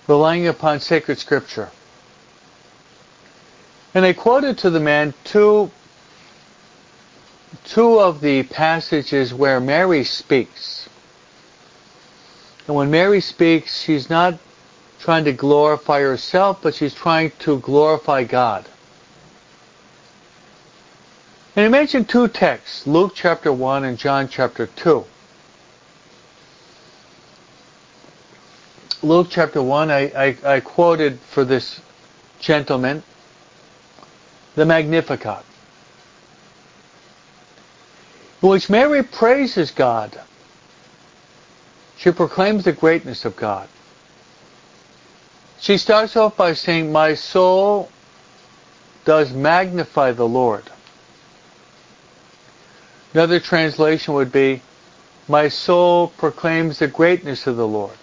Relying 0.06 0.46
upon 0.46 0.80
sacred 0.80 1.18
scripture. 1.18 1.70
And 3.94 4.04
I 4.04 4.12
quoted 4.12 4.58
to 4.58 4.70
the 4.70 4.78
man 4.78 5.14
two, 5.24 5.70
two 7.64 7.98
of 7.98 8.20
the 8.20 8.42
passages 8.44 9.32
where 9.32 9.58
Mary 9.58 10.04
speaks. 10.04 10.88
And 12.66 12.76
when 12.76 12.90
Mary 12.90 13.20
speaks, 13.20 13.80
she's 13.82 14.10
not 14.10 14.38
trying 14.98 15.24
to 15.24 15.32
glorify 15.32 16.00
herself, 16.00 16.60
but 16.62 16.74
she's 16.74 16.94
trying 16.94 17.30
to 17.40 17.58
glorify 17.60 18.24
God. 18.24 18.66
And 21.56 21.64
he 21.64 21.70
mentioned 21.70 22.10
two 22.10 22.28
texts, 22.28 22.86
Luke 22.86 23.12
chapter 23.14 23.50
1 23.50 23.84
and 23.84 23.96
John 23.96 24.28
chapter 24.28 24.66
2. 24.66 25.06
Luke 29.02 29.28
chapter 29.30 29.62
1, 29.62 29.90
I, 29.90 30.02
I, 30.02 30.36
I 30.44 30.60
quoted 30.60 31.18
for 31.18 31.46
this 31.46 31.80
gentleman 32.40 33.02
the 34.54 34.66
Magnificat, 34.66 35.44
in 38.42 38.48
which 38.50 38.68
Mary 38.68 39.02
praises 39.02 39.70
God. 39.70 40.20
She 41.96 42.10
proclaims 42.10 42.64
the 42.64 42.72
greatness 42.72 43.24
of 43.24 43.34
God. 43.34 43.68
She 45.58 45.78
starts 45.78 46.16
off 46.16 46.36
by 46.36 46.52
saying, 46.52 46.92
My 46.92 47.14
soul 47.14 47.90
does 49.06 49.32
magnify 49.32 50.12
the 50.12 50.28
Lord. 50.28 50.70
Another 53.16 53.40
translation 53.40 54.12
would 54.12 54.30
be, 54.30 54.60
My 55.26 55.48
soul 55.48 56.08
proclaims 56.18 56.80
the 56.80 56.86
greatness 56.86 57.46
of 57.46 57.56
the 57.56 57.66
Lord. 57.66 57.96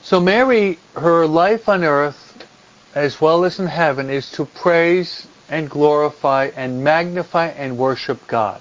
So 0.00 0.20
Mary, 0.20 0.78
her 0.94 1.26
life 1.26 1.68
on 1.68 1.82
earth, 1.82 2.46
as 2.94 3.20
well 3.20 3.44
as 3.44 3.58
in 3.58 3.66
heaven, 3.66 4.08
is 4.10 4.30
to 4.38 4.44
praise 4.44 5.26
and 5.48 5.68
glorify 5.68 6.52
and 6.54 6.84
magnify 6.84 7.48
and 7.48 7.76
worship 7.76 8.28
God. 8.28 8.60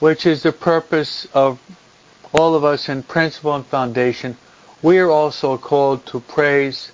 Which 0.00 0.24
is 0.24 0.44
the 0.44 0.52
purpose 0.52 1.28
of 1.34 1.60
all 2.32 2.54
of 2.54 2.64
us 2.64 2.88
in 2.88 3.02
principle 3.02 3.54
and 3.54 3.66
foundation. 3.66 4.38
We 4.80 4.98
are 4.98 5.10
also 5.10 5.58
called 5.58 6.06
to 6.06 6.20
praise 6.20 6.90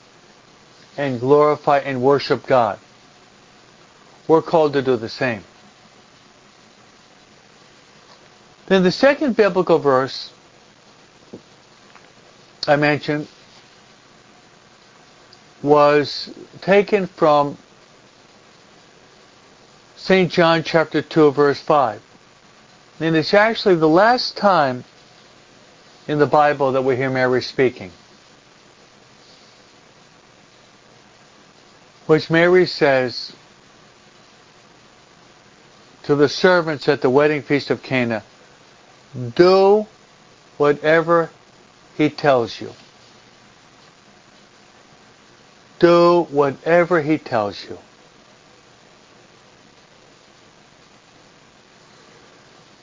and 0.96 1.20
glorify 1.20 1.78
and 1.78 2.02
worship 2.02 2.48
God 2.48 2.80
we're 4.30 4.40
called 4.40 4.74
to 4.74 4.80
do 4.80 4.96
the 4.96 5.08
same. 5.08 5.42
Then 8.66 8.84
the 8.84 8.92
second 8.92 9.34
biblical 9.34 9.80
verse 9.80 10.32
I 12.68 12.76
mentioned 12.76 13.26
was 15.64 16.32
taken 16.60 17.08
from 17.08 17.58
St. 19.96 20.30
John 20.30 20.62
chapter 20.62 21.02
2 21.02 21.32
verse 21.32 21.60
5. 21.60 22.00
And 23.00 23.16
it's 23.16 23.34
actually 23.34 23.74
the 23.74 23.88
last 23.88 24.36
time 24.36 24.84
in 26.06 26.20
the 26.20 26.26
Bible 26.26 26.70
that 26.70 26.82
we 26.82 26.94
hear 26.94 27.10
Mary 27.10 27.42
speaking. 27.42 27.90
Which 32.06 32.30
Mary 32.30 32.66
says 32.66 33.32
to 36.10 36.16
the 36.16 36.28
servants 36.28 36.88
at 36.88 37.02
the 37.02 37.08
wedding 37.08 37.40
feast 37.40 37.70
of 37.70 37.84
Cana, 37.84 38.24
do 39.36 39.86
whatever 40.56 41.30
he 41.96 42.10
tells 42.10 42.60
you. 42.60 42.72
Do 45.78 46.26
whatever 46.30 47.00
he 47.00 47.16
tells 47.16 47.64
you. 47.64 47.78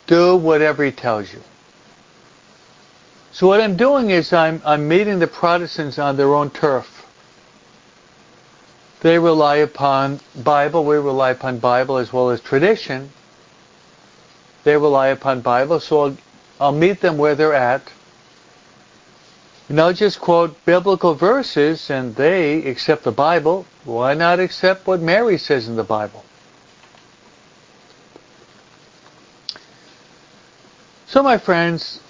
Do 0.05 0.37
whatever 0.37 0.85
he 0.85 0.91
tells 0.93 1.33
you. 1.33 1.41
So 3.33 3.45
what 3.45 3.59
I'm 3.59 3.75
doing 3.75 4.09
is 4.09 4.31
I'm, 4.31 4.61
I'm 4.63 4.87
meeting 4.87 5.19
the 5.19 5.27
Protestants 5.27 5.99
on 5.99 6.15
their 6.15 6.33
own 6.33 6.49
turf. 6.49 7.05
They 9.01 9.19
rely 9.19 9.57
upon 9.57 10.21
Bible, 10.33 10.85
we 10.85 10.95
rely 10.95 11.31
upon 11.31 11.59
Bible 11.59 11.97
as 11.97 12.13
well 12.13 12.29
as 12.29 12.39
tradition. 12.39 13.11
They 14.67 14.75
rely 14.75 15.07
upon 15.07 15.39
Bible, 15.39 15.79
so 15.79 16.01
I'll, 16.01 16.17
I'll 16.59 16.71
meet 16.73 16.99
them 16.99 17.17
where 17.17 17.35
they're 17.35 17.53
at. 17.53 17.89
And 19.69 19.79
I'll 19.79 19.93
just 19.93 20.19
quote 20.19 20.65
biblical 20.65 21.13
verses 21.13 21.89
and 21.89 22.13
they 22.13 22.65
accept 22.65 23.05
the 23.05 23.13
Bible. 23.13 23.65
Why 23.85 24.13
not 24.13 24.41
accept 24.41 24.85
what 24.85 24.99
Mary 24.99 25.37
says 25.37 25.69
in 25.69 25.77
the 25.77 25.85
Bible? 25.85 26.25
So 31.05 31.23
my 31.23 31.37
friends, 31.37 32.01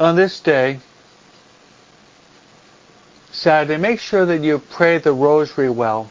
on 0.00 0.16
this 0.16 0.40
day, 0.40 0.80
Saturday, 3.30 3.80
make 3.80 4.00
sure 4.00 4.26
that 4.26 4.40
you 4.40 4.58
pray 4.58 4.98
the 4.98 5.12
rosary 5.12 5.70
well. 5.70 6.10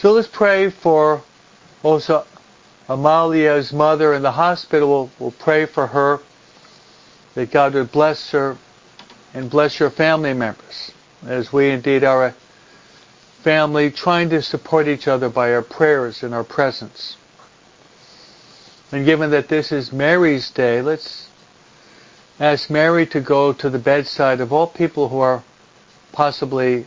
So 0.00 0.12
let's 0.12 0.28
pray 0.28 0.70
for 0.70 1.22
also 1.82 2.24
Amalia's 2.88 3.70
mother 3.70 4.14
in 4.14 4.22
the 4.22 4.32
hospital. 4.32 4.88
We'll, 4.88 5.10
we'll 5.18 5.30
pray 5.38 5.66
for 5.66 5.88
her 5.88 6.20
that 7.34 7.50
God 7.50 7.74
would 7.74 7.92
bless 7.92 8.30
her 8.30 8.56
and 9.34 9.50
bless 9.50 9.78
your 9.78 9.90
family 9.90 10.32
members 10.32 10.90
as 11.26 11.52
we 11.52 11.68
indeed 11.68 12.02
are 12.02 12.28
a 12.28 12.34
family 13.42 13.90
trying 13.90 14.30
to 14.30 14.40
support 14.40 14.88
each 14.88 15.06
other 15.06 15.28
by 15.28 15.52
our 15.52 15.60
prayers 15.60 16.22
and 16.22 16.32
our 16.32 16.44
presence. 16.44 17.18
And 18.92 19.04
given 19.04 19.32
that 19.32 19.48
this 19.48 19.70
is 19.70 19.92
Mary's 19.92 20.50
day, 20.50 20.80
let's 20.80 21.28
ask 22.38 22.70
Mary 22.70 23.04
to 23.08 23.20
go 23.20 23.52
to 23.52 23.68
the 23.68 23.78
bedside 23.78 24.40
of 24.40 24.50
all 24.50 24.66
people 24.66 25.10
who 25.10 25.18
are 25.18 25.44
possibly 26.10 26.86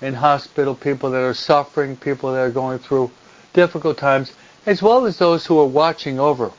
in 0.00 0.14
hospital, 0.14 0.74
people 0.74 1.10
that 1.10 1.22
are 1.22 1.34
suffering, 1.34 1.96
people 1.96 2.32
that 2.32 2.40
are 2.40 2.50
going 2.50 2.78
through 2.78 3.10
difficult 3.52 3.96
times, 3.96 4.32
as 4.66 4.82
well 4.82 5.06
as 5.06 5.18
those 5.18 5.46
who 5.46 5.58
are 5.58 5.66
watching 5.66 6.18
over 6.18 6.52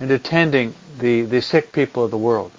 and 0.00 0.10
attending 0.10 0.74
the, 0.98 1.22
the 1.22 1.40
sick 1.40 1.72
people 1.72 2.04
of 2.04 2.10
the 2.10 2.18
world. 2.18 2.52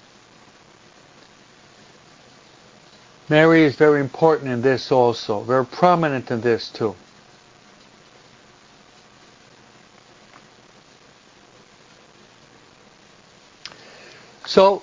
Mary 3.28 3.64
is 3.64 3.76
very 3.76 4.00
important 4.00 4.50
in 4.50 4.60
this 4.60 4.92
also, 4.92 5.40
very 5.42 5.64
prominent 5.64 6.30
in 6.30 6.40
this 6.40 6.68
too. 6.68 6.94
So 14.46 14.82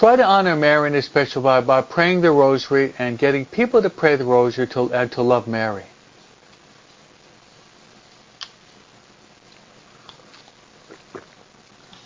Try 0.00 0.16
to 0.16 0.24
honor 0.24 0.56
Mary 0.56 0.88
in 0.88 0.94
a 0.94 1.02
special 1.02 1.42
way 1.42 1.60
by 1.60 1.82
praying 1.82 2.22
the 2.22 2.30
rosary 2.30 2.94
and 2.98 3.18
getting 3.18 3.44
people 3.44 3.82
to 3.82 3.90
pray 3.90 4.16
the 4.16 4.24
rosary 4.24 4.66
to, 4.68 4.90
and 4.94 5.12
to 5.12 5.20
love 5.20 5.46
Mary. 5.46 5.84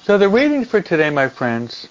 So 0.03 0.19
the 0.19 0.29
reading 0.29 0.65
for 0.65 0.83
today, 0.83 1.09
my 1.11 1.29
friends, 1.29 1.87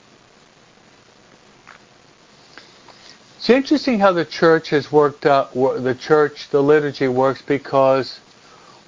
it's 3.37 3.49
interesting 3.49 3.99
how 3.99 4.11
the 4.11 4.25
church 4.25 4.71
has 4.71 4.91
worked 4.91 5.25
out, 5.25 5.53
the 5.53 5.95
church, 5.97 6.49
the 6.49 6.61
liturgy 6.61 7.07
works 7.07 7.41
because 7.41 8.19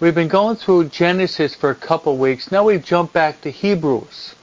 we've 0.02 0.16
been 0.16 0.28
going 0.28 0.58
through 0.58 0.90
Genesis 0.90 1.56
for 1.56 1.70
a 1.70 1.76
couple 1.76 2.18
weeks. 2.18 2.52
Now 2.52 2.66
we've 2.66 2.84
jumped 2.84 3.14
back 3.14 3.40
to 3.44 3.52
Hebrews. 3.52 4.36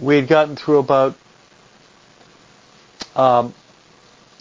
We 0.00 0.16
had 0.16 0.28
gotten 0.28 0.56
through 0.56 0.78
about 0.78 1.16
um, 3.16 3.52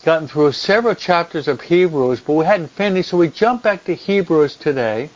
gotten 0.04 0.28
through 0.28 0.52
several 0.52 0.96
chapters 0.96 1.48
of 1.48 1.62
Hebrews, 1.62 2.22
but 2.22 2.34
we 2.34 2.46
hadn't 2.46 2.70
finished, 2.70 3.10
so 3.10 3.18
we 3.18 3.30
jump 3.30 3.64
back 3.64 3.84
to 3.86 3.96
Hebrews 3.96 4.56
today. 4.56 5.10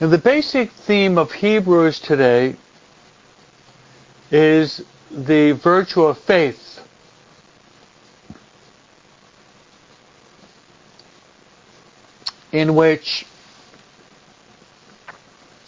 And 0.00 0.12
the 0.12 0.18
basic 0.18 0.70
theme 0.70 1.18
of 1.18 1.32
Hebrews 1.32 1.98
today 1.98 2.56
is 4.30 4.84
the 5.10 5.52
virtue 5.52 6.02
of 6.02 6.18
faith. 6.18 6.80
In 12.52 12.74
which 12.74 13.26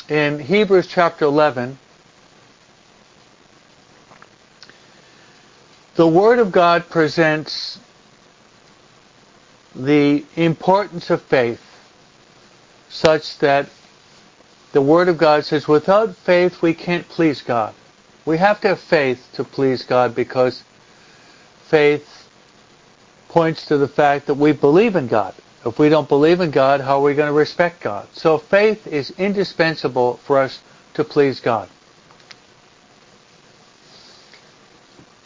in 0.08 0.38
Hebrews 0.38 0.86
chapter 0.86 1.24
11, 1.24 1.78
the 5.96 6.06
Word 6.06 6.38
of 6.38 6.52
God 6.52 6.88
presents 6.88 7.80
the 9.74 10.24
importance 10.36 11.10
of 11.10 11.22
faith 11.22 11.60
such 12.88 13.38
that 13.38 13.68
the 14.72 14.80
Word 14.80 15.08
of 15.08 15.18
God 15.18 15.44
says, 15.44 15.66
without 15.66 16.14
faith 16.16 16.62
we 16.62 16.74
can't 16.74 17.08
please 17.08 17.42
God. 17.42 17.74
We 18.24 18.38
have 18.38 18.60
to 18.60 18.68
have 18.68 18.80
faith 18.80 19.28
to 19.34 19.44
please 19.44 19.84
God 19.84 20.14
because 20.14 20.62
faith 21.68 22.28
points 23.28 23.66
to 23.66 23.76
the 23.76 23.88
fact 23.88 24.26
that 24.26 24.34
we 24.34 24.52
believe 24.52 24.96
in 24.96 25.08
God. 25.08 25.34
If 25.66 25.80
we 25.80 25.88
don't 25.88 26.08
believe 26.08 26.40
in 26.40 26.52
God, 26.52 26.80
how 26.80 26.98
are 27.00 27.02
we 27.02 27.14
going 27.14 27.26
to 27.26 27.32
respect 27.32 27.82
God? 27.82 28.06
So 28.12 28.38
faith 28.38 28.86
is 28.86 29.10
indispensable 29.18 30.18
for 30.18 30.38
us 30.38 30.60
to 30.94 31.02
please 31.02 31.40
God. 31.40 31.68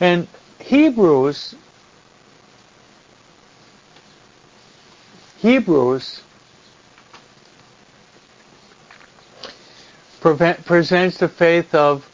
And 0.00 0.26
Hebrews, 0.58 1.54
Hebrews 5.38 6.22
prevent, 10.22 10.64
presents 10.64 11.18
the 11.18 11.28
faith 11.28 11.74
of 11.74 12.08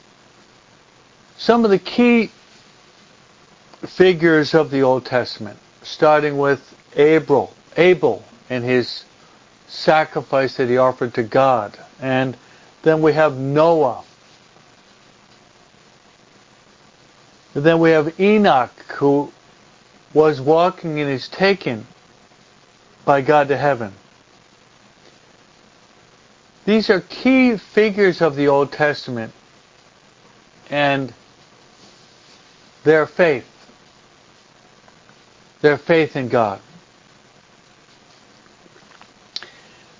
some 1.38 1.64
of 1.64 1.70
the 1.70 1.78
key 1.78 2.32
figures 3.82 4.52
of 4.52 4.72
the 4.72 4.82
Old 4.82 5.04
Testament, 5.04 5.60
starting 5.82 6.38
with 6.38 6.74
Abel, 6.96 7.52
Abel 7.76 8.24
and 8.48 8.64
his 8.64 9.04
sacrifice 9.68 10.56
that 10.56 10.68
he 10.68 10.78
offered 10.78 11.14
to 11.14 11.22
God. 11.22 11.76
And 12.00 12.36
then 12.82 13.02
we 13.02 13.12
have 13.12 13.36
Noah. 13.36 14.04
And 17.54 17.64
then 17.64 17.80
we 17.80 17.90
have 17.90 18.18
Enoch 18.20 18.70
who 18.92 19.32
was 20.14 20.40
walking 20.40 21.00
and 21.00 21.10
is 21.10 21.28
taken 21.28 21.86
by 23.04 23.20
God 23.20 23.48
to 23.48 23.56
heaven. 23.56 23.92
These 26.64 26.90
are 26.90 27.00
key 27.00 27.56
figures 27.56 28.20
of 28.20 28.34
the 28.34 28.48
Old 28.48 28.72
Testament 28.72 29.32
and 30.68 31.12
their 32.82 33.06
faith. 33.06 33.46
Their 35.60 35.78
faith 35.78 36.16
in 36.16 36.28
God. 36.28 36.60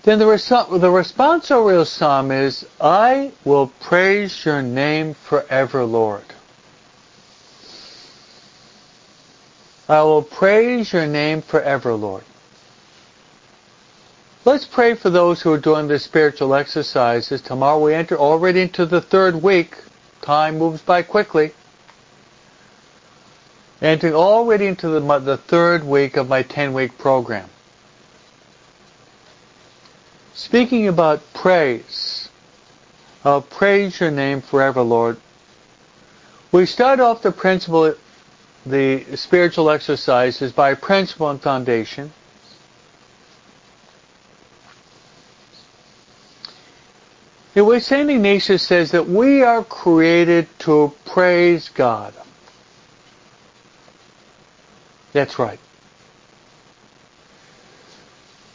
Then 0.07 0.21
the, 0.21 0.27
res- 0.29 0.49
the 0.49 0.89
responsorial 0.89 1.85
psalm 1.85 2.31
is, 2.31 2.65
I 2.81 3.33
will 3.45 3.67
praise 3.81 4.45
your 4.45 4.63
name 4.63 5.15
forever, 5.15 5.85
Lord. 5.85 6.23
I 9.89 10.03
will 10.03 10.23
praise 10.23 10.93
your 10.93 11.09
name 11.09 11.43
forever, 11.43 11.95
Lord. 11.95 12.23
Let's 14.45 14.65
pray 14.65 14.95
for 14.95 15.11
those 15.11 15.43
who 15.43 15.53
are 15.53 15.59
doing 15.59 15.89
the 15.89 15.99
spiritual 15.99 16.55
exercises. 16.55 17.43
Tomorrow 17.43 17.83
we 17.83 17.93
enter 17.93 18.17
already 18.17 18.61
into 18.61 18.87
the 18.87 19.01
third 19.01 19.43
week. 19.43 19.77
Time 20.23 20.59
moves 20.59 20.83
by 20.83 21.03
quickly. 21.03 21.51
Entering 23.83 24.15
already 24.15 24.67
into 24.67 24.87
the, 24.87 25.19
the 25.19 25.37
third 25.37 25.83
week 25.83 26.17
of 26.17 26.29
my 26.29 26.43
10 26.43 26.75
week 26.75 26.97
program. 26.97 27.49
Speaking 30.37 30.87
about 30.87 31.23
praise, 31.33 32.29
I'll 33.25 33.41
praise 33.41 33.99
your 33.99 34.11
name 34.11 34.43
forever, 34.43 34.83
Lord. 34.83 35.17
We 36.53 36.67
start 36.67 37.01
off 37.01 37.23
the 37.23 37.33
principle, 37.33 37.95
the 38.67 39.17
spiritual 39.17 39.71
exercises 39.71 40.53
by 40.53 40.75
principle 40.75 41.31
and 41.31 41.41
foundation. 41.41 42.13
The 47.55 47.65
way 47.65 47.81
St. 47.81 48.11
Ignatius 48.11 48.63
says 48.63 48.91
that 48.91 49.09
we 49.09 49.43
are 49.43 49.65
created 49.65 50.47
to 50.61 50.93
praise 51.07 51.71
God. 51.71 52.13
That's 55.15 55.39
right. 55.39 55.59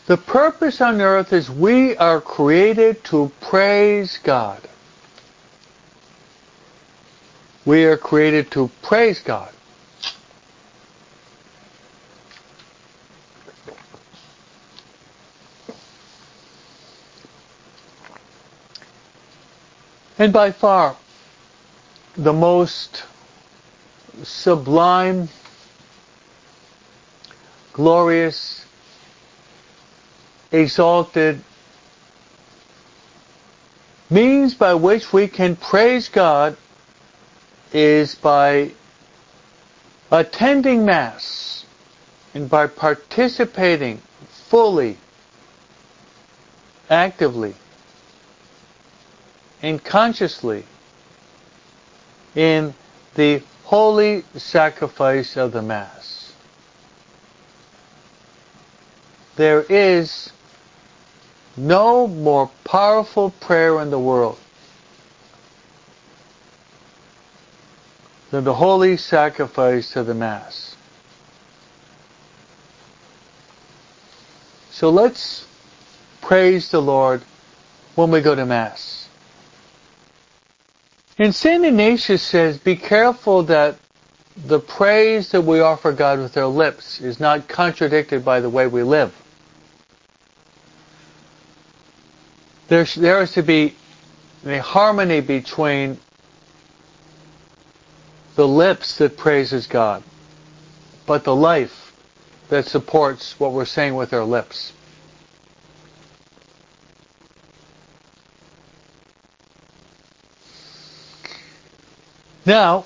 The 0.07 0.17
purpose 0.17 0.81
on 0.81 0.99
earth 0.99 1.31
is 1.31 1.49
we 1.49 1.95
are 1.97 2.19
created 2.19 3.03
to 3.05 3.31
praise 3.39 4.19
God. 4.23 4.61
We 7.65 7.85
are 7.85 7.97
created 7.97 8.51
to 8.51 8.69
praise 8.81 9.19
God. 9.19 9.51
And 20.17 20.33
by 20.33 20.51
far, 20.51 20.97
the 22.15 22.33
most 22.33 23.05
sublime, 24.23 25.29
glorious, 27.73 28.60
exalted 30.51 31.41
means 34.09 34.53
by 34.53 34.73
which 34.73 35.13
we 35.13 35.27
can 35.27 35.55
praise 35.55 36.09
God 36.09 36.57
is 37.71 38.15
by 38.15 38.71
attending 40.11 40.85
Mass 40.85 41.65
and 42.33 42.49
by 42.49 42.67
participating 42.67 44.01
fully, 44.49 44.97
actively 46.89 47.55
and 49.61 49.81
consciously 49.81 50.65
in 52.35 52.73
the 53.15 53.41
holy 53.63 54.23
sacrifice 54.35 55.37
of 55.37 55.53
the 55.53 55.61
Mass. 55.61 56.33
There 59.37 59.61
is 59.61 60.31
no 61.61 62.07
more 62.07 62.49
powerful 62.63 63.29
prayer 63.29 63.79
in 63.81 63.91
the 63.91 63.99
world 63.99 64.37
than 68.31 68.43
the 68.43 68.53
holy 68.53 68.97
sacrifice 68.97 69.95
of 69.95 70.07
the 70.07 70.15
Mass. 70.15 70.75
So 74.71 74.89
let's 74.89 75.45
praise 76.21 76.71
the 76.71 76.81
Lord 76.81 77.21
when 77.95 78.09
we 78.09 78.21
go 78.21 78.33
to 78.33 78.45
Mass. 78.45 79.07
And 81.19 81.35
St. 81.35 81.63
Ignatius 81.63 82.23
says, 82.23 82.57
be 82.57 82.75
careful 82.75 83.43
that 83.43 83.77
the 84.35 84.59
praise 84.59 85.29
that 85.31 85.41
we 85.41 85.59
offer 85.59 85.91
God 85.91 86.17
with 86.17 86.35
our 86.37 86.47
lips 86.47 86.99
is 87.01 87.19
not 87.19 87.47
contradicted 87.47 88.25
by 88.25 88.39
the 88.39 88.49
way 88.49 88.65
we 88.65 88.81
live. 88.81 89.13
There, 92.71 92.85
there 92.85 93.21
is 93.21 93.33
to 93.33 93.43
be 93.43 93.75
a 94.45 94.59
harmony 94.59 95.19
between 95.19 95.99
the 98.37 98.47
lips 98.47 98.97
that 98.99 99.17
praises 99.17 99.67
God, 99.67 100.03
but 101.05 101.25
the 101.25 101.35
life 101.35 101.93
that 102.47 102.67
supports 102.67 103.37
what 103.37 103.51
we're 103.51 103.65
saying 103.65 103.95
with 103.95 104.13
our 104.13 104.23
lips. 104.23 104.71
Now, 112.45 112.85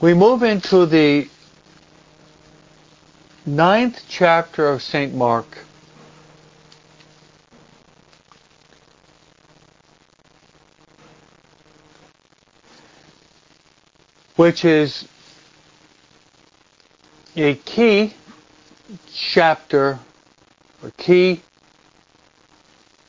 we 0.00 0.14
move 0.14 0.42
into 0.42 0.84
the 0.86 1.28
ninth 3.46 4.04
chapter 4.08 4.68
of 4.68 4.82
St. 4.82 5.14
Mark. 5.14 5.58
Which 14.36 14.66
is 14.66 15.08
a 17.34 17.54
key 17.54 18.14
chapter 19.12 19.98
or 20.82 20.90
key 20.98 21.42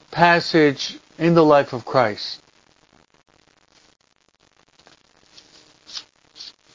passage 0.10 0.98
in 1.18 1.36
the 1.36 1.44
life 1.44 1.74
of 1.74 1.84
Christ. 1.84 2.42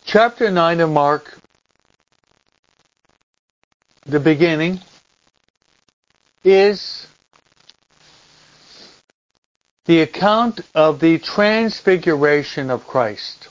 Chapter 0.04 0.50
9 0.50 0.80
of 0.80 0.90
Mark, 0.90 1.38
the 4.04 4.20
beginning, 4.20 4.80
is 6.44 7.06
the 9.86 10.02
account 10.02 10.60
of 10.74 11.00
the 11.00 11.18
transfiguration 11.18 12.70
of 12.70 12.86
Christ. 12.86 13.48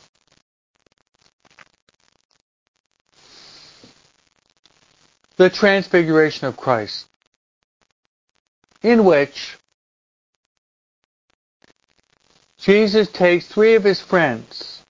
The 5.41 5.49
transfiguration 5.49 6.45
of 6.45 6.55
Christ, 6.55 7.07
in 8.83 9.05
which 9.05 9.57
Jesus 12.59 13.09
takes 13.09 13.47
three 13.47 13.73
of 13.73 13.83
his 13.83 13.99
friends, 13.99 14.83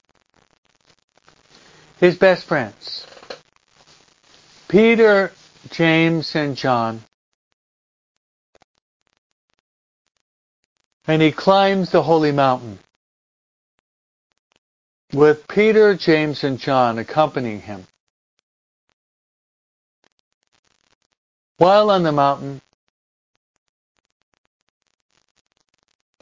his 2.02 2.18
best 2.18 2.44
friends, 2.44 3.08
Peter, 4.68 5.32
James, 5.70 6.36
and 6.36 6.58
John, 6.58 7.02
and 11.08 11.22
he 11.22 11.32
climbs 11.32 11.92
the 11.92 12.04
holy 12.04 12.34
mountain 12.34 12.78
with 15.14 15.48
Peter, 15.48 15.96
James, 15.96 16.44
and 16.44 16.60
John 16.60 17.00
accompanying 17.00 17.62
him. 17.62 17.88
While 21.62 21.92
on 21.92 22.02
the 22.02 22.12
mountain, 22.12 22.60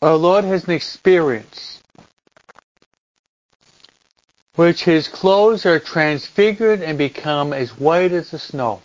Our 0.02 0.18
Lord 0.18 0.44
has 0.44 0.66
an 0.66 0.72
experience 0.72 1.82
which 4.56 4.84
his 4.84 5.08
clothes 5.08 5.66
are 5.66 5.80
transfigured 5.80 6.82
and 6.82 6.98
become 6.98 7.54
as 7.54 7.70
white 7.80 8.12
as 8.12 8.32
the 8.32 8.38
snow. 8.40 8.82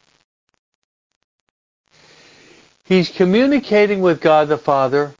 He's 2.84 3.10
communicating 3.10 4.00
with 4.00 4.20
God 4.20 4.46
the 4.46 4.56
Father 4.56 5.12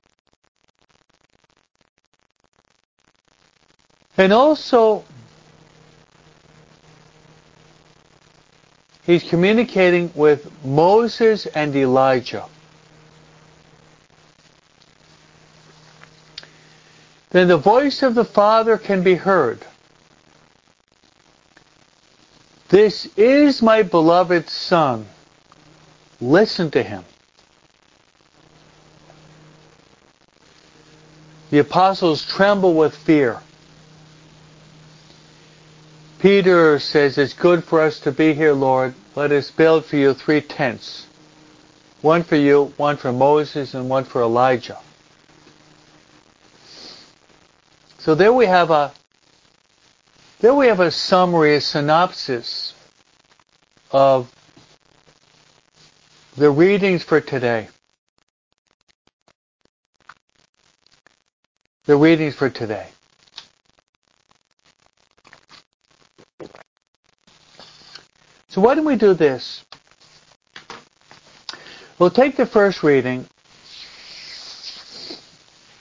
and 4.17 4.33
also 4.33 5.05
he's 9.07 9.23
communicating 9.23 10.11
with 10.15 10.51
Moses 10.65 11.47
and 11.47 11.75
Elijah. 11.75 12.47
then 17.35 17.49
the 17.49 17.57
voice 17.57 18.05
of 18.05 18.15
the 18.15 18.25
Father 18.25 18.79
can 18.79 19.03
be 19.03 19.17
heard. 19.17 19.59
This 22.69 23.07
is 23.17 23.61
my 23.61 23.83
beloved 23.83 24.49
Son. 24.49 25.05
Listen 26.21 26.71
to 26.71 26.83
him. 26.85 27.05
The 31.51 31.59
apostles 31.59 32.25
tremble 32.25 32.75
with 32.75 32.95
fear. 32.95 33.41
Peter 36.25 36.79
says, 36.79 37.19
It's 37.19 37.35
good 37.35 37.63
for 37.65 37.83
us 37.83 38.01
to 38.01 38.11
be 38.11 38.33
here, 38.33 38.55
Lord. 38.55 38.95
Let 39.15 39.31
us 39.31 39.51
build 39.51 39.85
for 39.85 39.97
you 39.97 40.15
three 40.15 40.41
tents. 40.41 41.07
One 42.01 42.23
for 42.23 42.37
you, 42.37 42.73
one 42.79 42.97
for 42.97 43.13
Moses, 43.13 43.75
and 43.75 43.91
one 43.91 44.05
for 44.05 44.23
Elijah. 44.23 44.79
So 47.99 48.15
there 48.15 48.33
we 48.33 48.47
have 48.47 48.71
a 48.71 48.95
there 50.41 50.55
we 50.55 50.69
have 50.69 50.81
a 50.81 50.91
summary, 50.91 51.57
a 51.57 51.61
synopsis 51.61 52.73
of 53.91 54.35
the 56.39 56.51
readings 56.51 57.05
for 57.05 57.21
today. 57.21 57.69
The 61.85 61.97
readings 61.97 62.35
for 62.35 62.49
today. 62.49 62.94
So 68.55 68.61
why 68.61 68.77
don't 68.77 68.85
we 68.85 68.95
do 68.95 69.15
this? 69.15 69.65
We'll 71.99 72.13
take 72.13 72.37
the 72.37 72.47
first 72.47 72.85
reading 72.85 73.27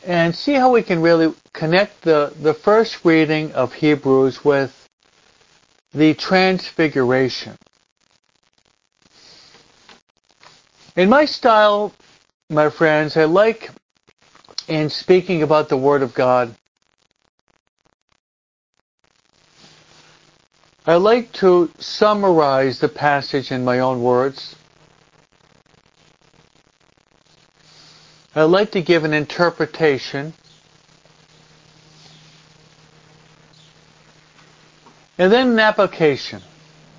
and 0.03 0.35
see 0.35 0.53
how 0.53 0.71
we 0.71 0.81
can 0.81 0.99
really 0.99 1.35
connect 1.53 2.01
the, 2.01 2.33
the 2.41 2.55
first 2.55 3.05
reading 3.05 3.51
of 3.51 3.73
Hebrews 3.73 4.43
with 4.43 4.89
the 5.93 6.15
transfiguration. 6.15 7.55
In 10.95 11.09
my 11.11 11.25
style, 11.25 11.93
my 12.49 12.71
friends, 12.71 13.15
I 13.15 13.25
like 13.25 13.69
in 14.67 14.89
speaking 14.89 15.43
about 15.43 15.69
the 15.69 15.77
Word 15.77 16.01
of 16.01 16.15
God 16.15 16.55
I 20.85 20.95
like 20.95 21.31
to 21.33 21.71
summarize 21.79 22.79
the 22.79 22.89
passage 22.89 23.51
in 23.51 23.63
my 23.63 23.79
own 23.79 24.03
words. 24.03 24.55
I 28.35 28.43
like 28.43 28.71
to 28.71 28.81
give 28.81 29.05
an 29.05 29.13
interpretation. 29.13 30.33
And 35.17 35.31
then 35.31 35.51
an 35.51 35.59
application. 35.59 36.41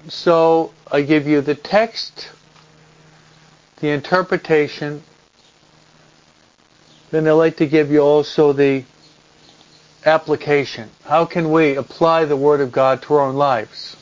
So 0.09 0.73
I 0.90 1.03
give 1.03 1.27
you 1.27 1.42
the 1.42 1.55
text, 1.55 2.31
the 3.81 3.88
interpretation, 3.88 5.03
then 7.11 7.29
I 7.29 7.33
like 7.33 7.59
to 7.59 7.66
give 7.66 7.90
you 7.90 8.01
also 8.01 8.53
the 8.53 8.85
application. 10.06 10.90
How 11.04 11.24
can 11.24 11.50
we 11.50 11.76
apply 11.76 12.24
the 12.24 12.36
Word 12.36 12.60
of 12.60 12.72
God 12.72 13.02
to 13.02 13.14
our 13.14 13.20
own 13.20 13.36
lives? 13.36 13.96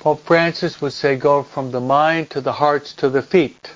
Pope 0.00 0.24
Francis 0.24 0.80
would 0.80 0.92
say 0.92 1.16
go 1.16 1.42
from 1.42 1.70
the 1.70 1.80
mind 1.80 2.30
to 2.30 2.40
the 2.40 2.52
hearts 2.52 2.92
to 2.94 3.08
the 3.08 3.22
feet. 3.22 3.72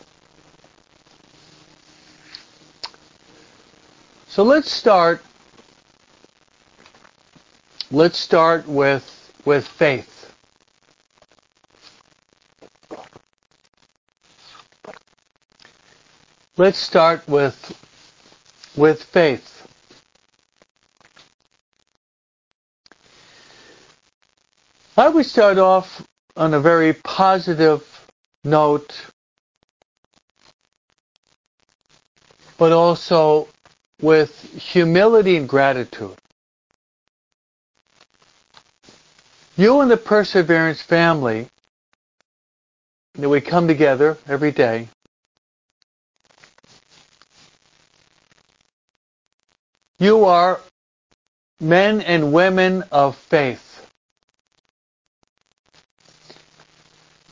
So 4.29 4.43
let's 4.43 4.71
start 4.71 5.23
let's 7.91 8.19
start 8.19 8.69
with 8.69 9.33
with 9.45 9.67
faith. 9.67 10.35
Let's 16.59 16.79
start 16.79 17.27
with 17.27 17.57
with 18.77 19.03
faith. 19.03 19.58
I 24.99 25.09
would 25.09 25.27
start 25.27 25.59
off 25.59 26.05
on 26.37 26.55
a 26.55 26.59
very 26.59 26.93
positive 26.93 27.87
note, 28.43 29.01
but 32.59 32.73
also 32.73 33.47
with 34.03 34.43
humility 34.61 35.37
and 35.37 35.49
gratitude. 35.49 36.17
You 39.57 39.83
and 39.83 39.89
the 39.89 39.97
Perseverance 39.97 40.83
family, 40.83 41.47
that 43.15 43.29
we 43.29 43.41
come 43.41 43.69
together 43.69 44.19
every 44.27 44.51
day, 44.51 44.89
you 50.01 50.25
are 50.25 50.59
men 51.61 52.01
and 52.01 52.33
women 52.33 52.83
of 52.91 53.17
faith. 53.17 53.68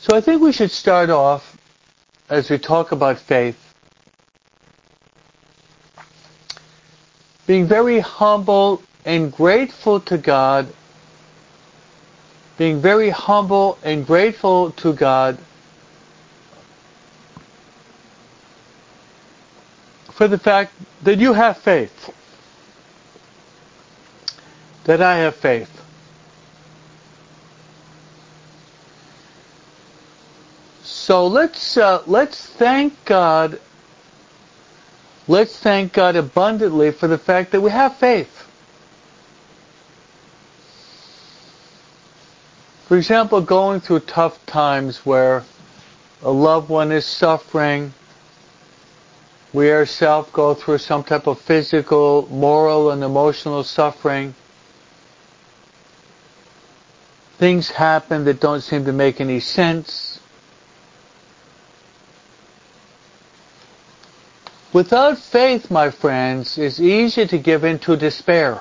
So 0.09 0.17
I 0.17 0.21
think 0.21 0.41
we 0.41 0.53
should 0.53 0.71
start 0.71 1.11
off 1.11 1.57
as 2.31 2.49
we 2.49 2.59
talk 2.59 2.93
about 2.93 3.19
faith 3.19 3.59
being 7.45 7.67
very 7.67 7.99
humble 7.99 8.83
and 9.05 9.33
grateful 9.33 9.99
to 10.03 10.17
God, 10.17 10.73
being 12.57 12.81
very 12.81 13.11
humble 13.11 13.79
and 13.83 14.07
grateful 14.07 14.71
to 14.73 14.93
God 14.93 15.39
for 20.13 20.29
the 20.29 20.39
fact 20.39 20.73
that 21.03 21.19
you 21.19 21.33
have 21.33 21.59
faith, 21.59 22.15
that 24.85 25.03
I 25.03 25.17
have 25.19 25.35
faith. 25.35 25.76
So 31.07 31.29
let's 31.29 31.77
uh, 31.77 32.03
let's 32.07 32.45
thank 32.45 32.93
God. 33.05 33.61
Let's 35.29 35.57
thank 35.57 35.93
God 35.93 36.17
abundantly 36.17 36.91
for 36.91 37.07
the 37.07 37.17
fact 37.17 37.53
that 37.53 37.61
we 37.61 37.71
have 37.71 37.95
faith. 37.95 38.45
For 42.89 42.97
example, 42.97 43.41
going 43.41 43.79
through 43.79 44.01
tough 44.01 44.45
times 44.47 45.07
where 45.07 45.45
a 46.25 46.31
loved 46.33 46.71
one 46.71 46.91
is 46.91 47.07
suffering, 47.07 47.95
we 49.53 49.71
ourselves 49.71 50.29
go 50.33 50.55
through 50.55 50.79
some 50.79 51.05
type 51.05 51.29
of 51.29 51.41
physical, 51.41 52.27
moral, 52.33 52.91
and 52.91 53.05
emotional 53.05 53.63
suffering. 53.63 54.35
Things 57.39 57.71
happen 57.71 58.25
that 58.25 58.41
don't 58.41 58.61
seem 58.61 58.87
to 58.87 58.93
make 58.93 59.21
any 59.21 59.39
sense. 59.39 60.06
Without 64.77 65.17
faith, 65.17 65.71
my 65.71 65.89
friends, 65.89 66.59
it's 66.59 66.79
easy 66.79 67.27
to 67.27 67.39
give 67.39 67.65
in 67.65 67.79
to 67.79 67.97
despair. 67.97 68.61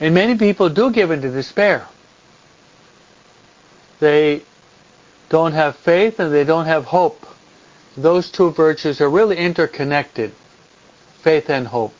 And 0.00 0.14
many 0.14 0.38
people 0.38 0.70
do 0.70 0.90
give 0.90 1.10
in 1.10 1.20
to 1.20 1.30
despair. 1.30 1.86
They 4.00 4.40
don't 5.28 5.52
have 5.52 5.76
faith 5.76 6.18
and 6.18 6.32
they 6.32 6.44
don't 6.44 6.64
have 6.64 6.86
hope. 6.86 7.26
Those 7.94 8.30
two 8.30 8.50
virtues 8.50 9.02
are 9.02 9.10
really 9.10 9.36
interconnected 9.36 10.32
faith 11.20 11.50
and 11.50 11.66
hope. 11.66 11.92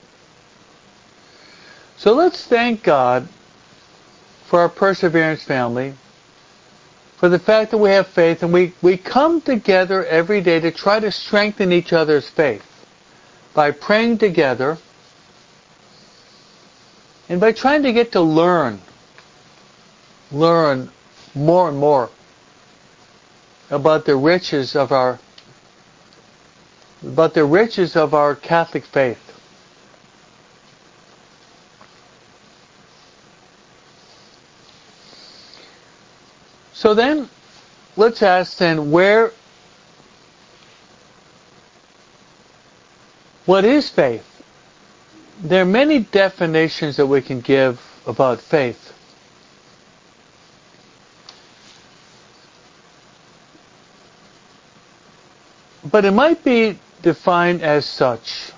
So 1.98 2.14
let's 2.14 2.46
thank 2.46 2.82
God 2.82 3.28
for 4.46 4.60
our 4.60 4.70
Perseverance 4.70 5.44
family 5.44 5.96
for 7.22 7.28
the 7.28 7.38
fact 7.38 7.70
that 7.70 7.78
we 7.78 7.90
have 7.90 8.08
faith 8.08 8.42
and 8.42 8.52
we, 8.52 8.72
we 8.82 8.96
come 8.96 9.40
together 9.40 10.04
every 10.06 10.40
day 10.40 10.58
to 10.58 10.72
try 10.72 10.98
to 10.98 11.12
strengthen 11.12 11.70
each 11.70 11.92
other's 11.92 12.28
faith 12.28 12.64
by 13.54 13.70
praying 13.70 14.18
together 14.18 14.76
and 17.28 17.40
by 17.40 17.52
trying 17.52 17.84
to 17.84 17.92
get 17.92 18.10
to 18.10 18.20
learn, 18.20 18.80
learn 20.32 20.90
more 21.32 21.68
and 21.68 21.78
more 21.78 22.10
about 23.70 24.04
the 24.04 24.16
riches 24.16 24.74
of 24.74 24.90
our 24.90 25.20
about 27.04 27.34
the 27.34 27.44
riches 27.44 27.94
of 27.94 28.14
our 28.14 28.34
Catholic 28.34 28.84
faith. 28.84 29.21
So 36.82 36.94
then, 36.94 37.28
let's 37.96 38.24
ask 38.24 38.58
then, 38.58 38.90
where, 38.90 39.30
what 43.46 43.64
is 43.64 43.88
faith? 43.88 44.26
There 45.40 45.62
are 45.62 45.64
many 45.64 46.00
definitions 46.00 46.96
that 46.96 47.06
we 47.06 47.22
can 47.22 47.40
give 47.40 47.80
about 48.04 48.40
faith. 48.40 48.92
But 55.88 56.04
it 56.04 56.10
might 56.10 56.42
be 56.42 56.80
defined 57.00 57.62
as 57.62 57.86
such. 57.86 58.50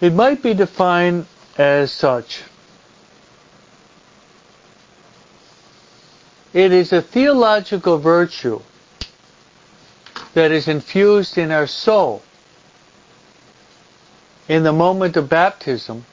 It 0.00 0.14
might 0.14 0.42
be 0.42 0.54
defined 0.54 1.26
as 1.58 1.92
such. 1.92 2.42
It 6.52 6.72
is 6.72 6.92
a 6.92 7.02
theological 7.02 7.98
virtue 7.98 8.60
that 10.34 10.50
is 10.52 10.68
infused 10.68 11.36
in 11.38 11.50
our 11.50 11.66
soul 11.66 12.22
in 14.48 14.62
the 14.62 14.72
moment 14.72 15.16
of 15.16 15.28
baptism 15.28 16.04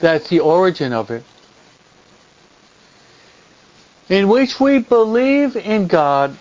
that's 0.00 0.28
the 0.28 0.40
origin 0.40 0.92
of 0.92 1.10
it 1.10 1.22
in 4.08 4.28
which 4.28 4.58
we 4.58 4.80
believe 4.80 5.56
in 5.56 5.86
God 5.86 6.36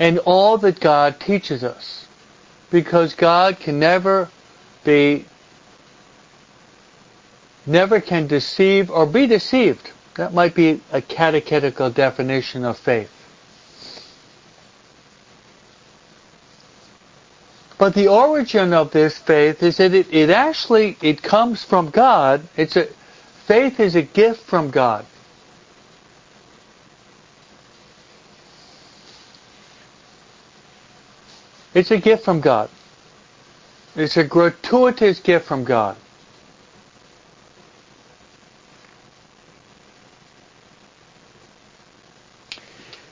and 0.00 0.18
all 0.20 0.56
that 0.58 0.80
God 0.80 1.20
teaches 1.20 1.62
us 1.62 2.06
because 2.70 3.14
God 3.14 3.60
can 3.60 3.78
never 3.78 4.30
be 4.82 5.26
never 7.66 8.00
can 8.00 8.26
deceive 8.26 8.90
or 8.90 9.06
be 9.06 9.26
deceived. 9.26 9.90
That 10.16 10.32
might 10.32 10.54
be 10.54 10.80
a 10.90 11.02
catechetical 11.02 11.90
definition 11.90 12.64
of 12.64 12.78
faith. 12.78 13.12
But 17.78 17.94
the 17.94 18.08
origin 18.08 18.72
of 18.72 18.90
this 18.92 19.18
faith 19.18 19.62
is 19.62 19.76
that 19.76 19.94
it, 19.94 20.12
it 20.12 20.30
actually 20.30 20.96
it 21.02 21.22
comes 21.22 21.62
from 21.62 21.90
God. 21.90 22.42
It's 22.56 22.76
a 22.76 22.86
faith 23.46 23.78
is 23.78 23.96
a 23.96 24.02
gift 24.02 24.42
from 24.44 24.70
God. 24.70 25.04
It's 31.72 31.90
a 31.90 31.98
gift 31.98 32.24
from 32.24 32.40
God. 32.40 32.68
It's 33.94 34.16
a 34.16 34.24
gratuitous 34.24 35.20
gift 35.20 35.46
from 35.46 35.64
God. 35.64 35.96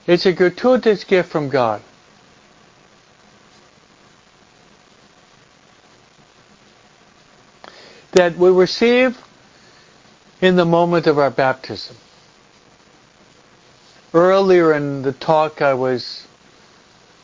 It's 0.06 0.24
a 0.26 0.32
gratuitous 0.32 1.04
gift 1.04 1.30
from 1.30 1.50
God. 1.50 1.82
That 8.12 8.36
we 8.36 8.50
receive 8.50 9.18
in 10.40 10.56
the 10.56 10.64
moment 10.64 11.06
of 11.06 11.18
our 11.18 11.30
baptism. 11.30 11.96
Earlier 14.14 14.72
in 14.72 15.02
the 15.02 15.12
talk 15.12 15.60
I 15.60 15.74
was 15.74 16.26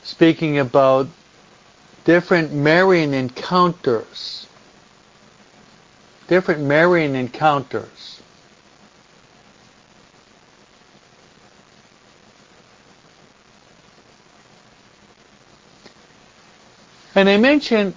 speaking 0.03 0.59
about 0.59 1.07
different 2.05 2.53
Marian 2.53 3.13
encounters. 3.13 4.47
Different 6.27 6.61
Marian 6.61 7.15
encounters. 7.15 8.21
And 17.13 17.29
I 17.29 17.37
mentioned 17.37 17.95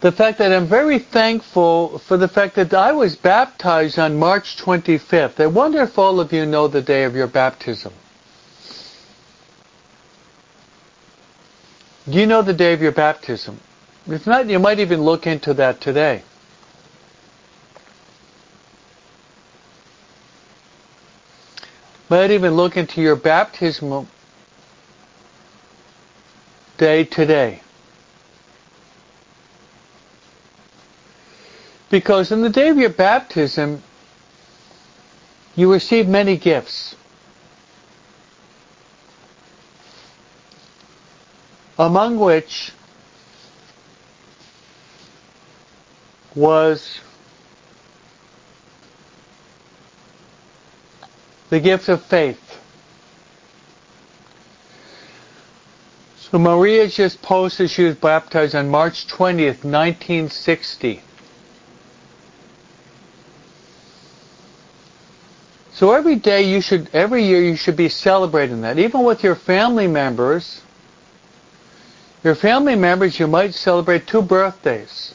the 0.00 0.12
fact 0.12 0.38
that 0.38 0.52
I'm 0.52 0.66
very 0.66 0.98
thankful 0.98 1.98
for 2.00 2.16
the 2.16 2.28
fact 2.28 2.56
that 2.56 2.74
I 2.74 2.92
was 2.92 3.16
baptized 3.16 3.98
on 3.98 4.18
March 4.18 4.56
25th. 4.58 5.40
I 5.40 5.46
wonder 5.46 5.80
if 5.82 5.98
all 5.98 6.20
of 6.20 6.32
you 6.32 6.44
know 6.44 6.68
the 6.68 6.82
day 6.82 7.04
of 7.04 7.14
your 7.14 7.28
baptism. 7.28 7.92
Do 12.08 12.18
you 12.18 12.26
know 12.26 12.42
the 12.42 12.52
day 12.52 12.72
of 12.72 12.82
your 12.82 12.92
baptism? 12.92 13.60
If 14.06 14.26
not, 14.26 14.48
you 14.48 14.58
might 14.58 14.80
even 14.80 15.02
look 15.02 15.26
into 15.26 15.54
that 15.54 15.80
today. 15.80 16.22
Might 22.08 22.32
even 22.32 22.54
look 22.54 22.76
into 22.76 23.00
your 23.00 23.16
baptismal 23.16 24.08
day 26.76 27.04
today. 27.04 27.62
Because 31.88 32.32
in 32.32 32.42
the 32.42 32.50
day 32.50 32.68
of 32.68 32.78
your 32.78 32.90
baptism, 32.90 33.82
you 35.54 35.72
receive 35.72 36.08
many 36.08 36.36
gifts. 36.36 36.96
Among 41.78 42.18
which 42.18 42.72
was 46.34 47.00
the 51.50 51.60
gift 51.60 51.88
of 51.88 52.02
faith. 52.04 52.40
So 56.32 56.38
Maria 56.38 56.88
just 56.88 57.20
posted 57.20 57.68
she 57.68 57.84
was 57.84 57.94
baptized 57.94 58.54
on 58.54 58.70
March 58.70 59.06
20th, 59.06 59.64
1960. 59.64 61.02
So 65.74 65.92
every 65.92 66.16
day 66.16 66.42
you 66.42 66.62
should, 66.62 66.88
every 66.94 67.24
year 67.24 67.42
you 67.42 67.56
should 67.56 67.76
be 67.76 67.90
celebrating 67.90 68.62
that. 68.62 68.78
Even 68.78 69.04
with 69.04 69.22
your 69.22 69.34
family 69.34 69.86
members, 69.86 70.62
your 72.24 72.34
family 72.34 72.76
members, 72.76 73.18
you 73.18 73.26
might 73.26 73.54
celebrate 73.54 74.06
two 74.06 74.22
birthdays. 74.22 75.14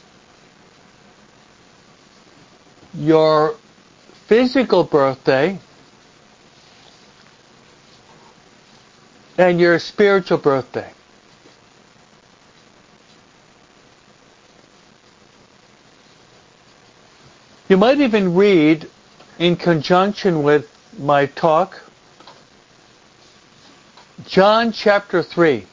Your 2.94 3.56
physical 4.26 4.84
birthday 4.84 5.58
and 9.38 9.60
your 9.60 9.78
spiritual 9.78 10.38
birthday. 10.38 10.92
You 17.68 17.76
might 17.76 18.00
even 18.00 18.34
read, 18.34 18.88
in 19.38 19.56
conjunction 19.56 20.42
with 20.42 20.66
my 20.98 21.26
talk, 21.26 21.80
John 24.26 24.72
chapter 24.72 25.22
3. 25.22 25.66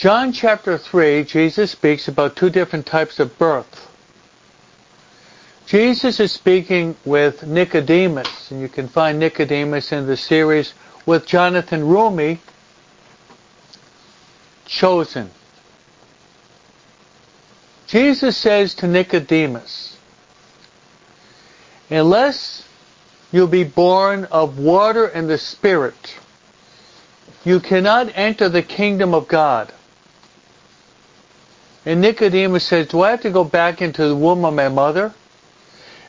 John 0.00 0.32
chapter 0.32 0.78
3, 0.78 1.24
Jesus 1.24 1.72
speaks 1.72 2.08
about 2.08 2.34
two 2.34 2.48
different 2.48 2.86
types 2.86 3.20
of 3.20 3.36
birth. 3.36 3.86
Jesus 5.66 6.18
is 6.20 6.32
speaking 6.32 6.96
with 7.04 7.46
Nicodemus, 7.46 8.50
and 8.50 8.62
you 8.62 8.68
can 8.70 8.88
find 8.88 9.18
Nicodemus 9.18 9.92
in 9.92 10.06
the 10.06 10.16
series 10.16 10.72
with 11.04 11.26
Jonathan 11.26 11.82
Roumie, 11.82 12.38
Chosen. 14.64 15.30
Jesus 17.86 18.38
says 18.38 18.72
to 18.76 18.88
Nicodemus, 18.88 19.98
unless 21.90 22.66
you 23.32 23.46
be 23.46 23.64
born 23.64 24.24
of 24.32 24.58
water 24.58 25.04
and 25.04 25.28
the 25.28 25.36
Spirit, 25.36 26.16
you 27.44 27.60
cannot 27.60 28.10
enter 28.14 28.48
the 28.48 28.62
kingdom 28.62 29.12
of 29.12 29.28
God. 29.28 29.70
And 31.86 32.00
Nicodemus 32.00 32.64
says, 32.64 32.88
do 32.88 33.02
I 33.02 33.12
have 33.12 33.22
to 33.22 33.30
go 33.30 33.44
back 33.44 33.80
into 33.80 34.06
the 34.06 34.16
womb 34.16 34.44
of 34.44 34.54
my 34.54 34.68
mother? 34.68 35.14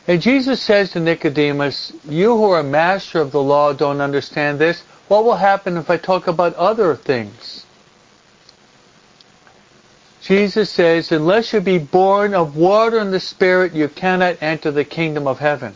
And 0.08 0.22
Jesus 0.22 0.62
says 0.62 0.92
to 0.92 1.00
Nicodemus, 1.00 1.94
you 2.04 2.36
who 2.36 2.52
are 2.52 2.60
a 2.60 2.64
master 2.64 3.22
of 3.22 3.32
the 3.32 3.42
law 3.42 3.72
don't 3.72 4.02
understand 4.02 4.60
this. 4.60 4.82
What 5.08 5.24
will 5.24 5.36
happen 5.36 5.78
if 5.78 5.90
I 5.90 5.98
talk 5.98 6.28
about 6.28 6.56
other 6.56 6.96
things? 6.96 7.66
Jesus 10.22 10.70
says, 10.70 11.12
unless 11.12 11.54
you 11.54 11.62
be 11.62 11.80
born 11.80 12.34
of 12.34 12.56
water 12.56 13.00
and 13.00 13.12
the 13.12 13.20
Spirit, 13.20 13.74
you 13.74 13.88
cannot 13.88 14.42
enter 14.42 14.72
the 14.72 14.86
kingdom 14.86 15.28
of 15.28 15.40
heaven. 15.40 15.76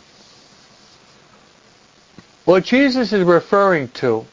What 2.44 2.64
Jesus 2.64 3.12
is 3.12 3.24
referring 3.24 3.88
to 3.90 4.26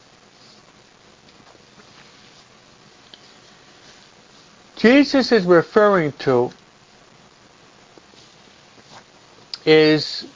Jesus 4.83 5.31
is 5.31 5.45
referring 5.45 6.11
to 6.11 6.51
is 9.65 10.27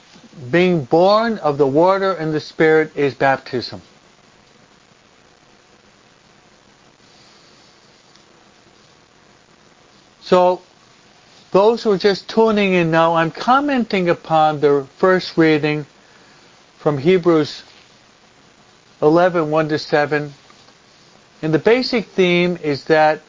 being 0.49 0.85
born 0.85 1.37
of 1.39 1.57
the 1.57 1.67
water 1.67 2.13
and 2.13 2.33
the 2.33 2.39
Spirit 2.39 2.95
is 2.95 3.13
baptism. 3.13 3.81
So, 10.21 10.61
those 11.51 11.83
who 11.83 11.91
are 11.91 11.97
just 11.97 12.29
tuning 12.29 12.71
in 12.71 12.89
now, 12.89 13.15
I'm 13.15 13.31
commenting 13.31 14.07
upon 14.07 14.61
the 14.61 14.87
first 14.97 15.37
reading 15.37 15.85
from 16.77 16.97
Hebrews 16.97 17.63
11, 19.01 19.51
1 19.51 19.67
to 19.67 19.77
7. 19.77 20.33
And 21.41 21.53
the 21.53 21.59
basic 21.59 22.05
theme 22.05 22.57
is 22.63 22.85
that 22.85 23.19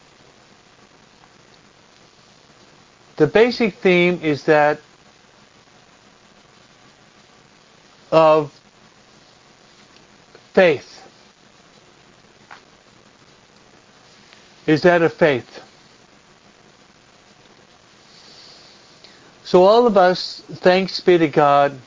the 3.19 3.27
basic 3.27 3.73
theme 3.73 4.21
is 4.23 4.45
that 4.45 4.79
of 8.13 8.57
faith. 10.53 11.05
Is 14.65 14.83
that 14.83 15.01
of 15.01 15.13
faith? 15.13 15.61
So 19.43 19.65
all 19.65 19.85
of 19.85 19.97
us, 19.97 20.41
thanks 20.47 21.01
be 21.01 21.17
to 21.17 21.27
God, 21.27 21.77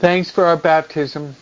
thanks 0.00 0.28
for 0.28 0.46
our 0.46 0.56
baptism, 0.56 1.36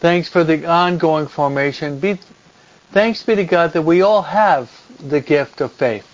thanks 0.00 0.28
for 0.28 0.44
the 0.44 0.66
ongoing 0.66 1.28
formation, 1.28 1.98
be, 1.98 2.18
thanks 2.92 3.22
be 3.22 3.34
to 3.36 3.44
God 3.44 3.72
that 3.72 3.82
we 3.82 4.02
all 4.02 4.22
have 4.22 4.70
the 4.98 5.20
gift 5.20 5.60
of 5.60 5.72
faith. 5.72 6.06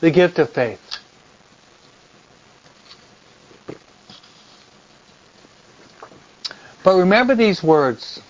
The 0.00 0.10
gift 0.10 0.38
of 0.38 0.50
faith. 0.50 0.98
But 6.82 6.96
remember 6.96 7.34
these 7.34 7.62
words. 7.62 8.22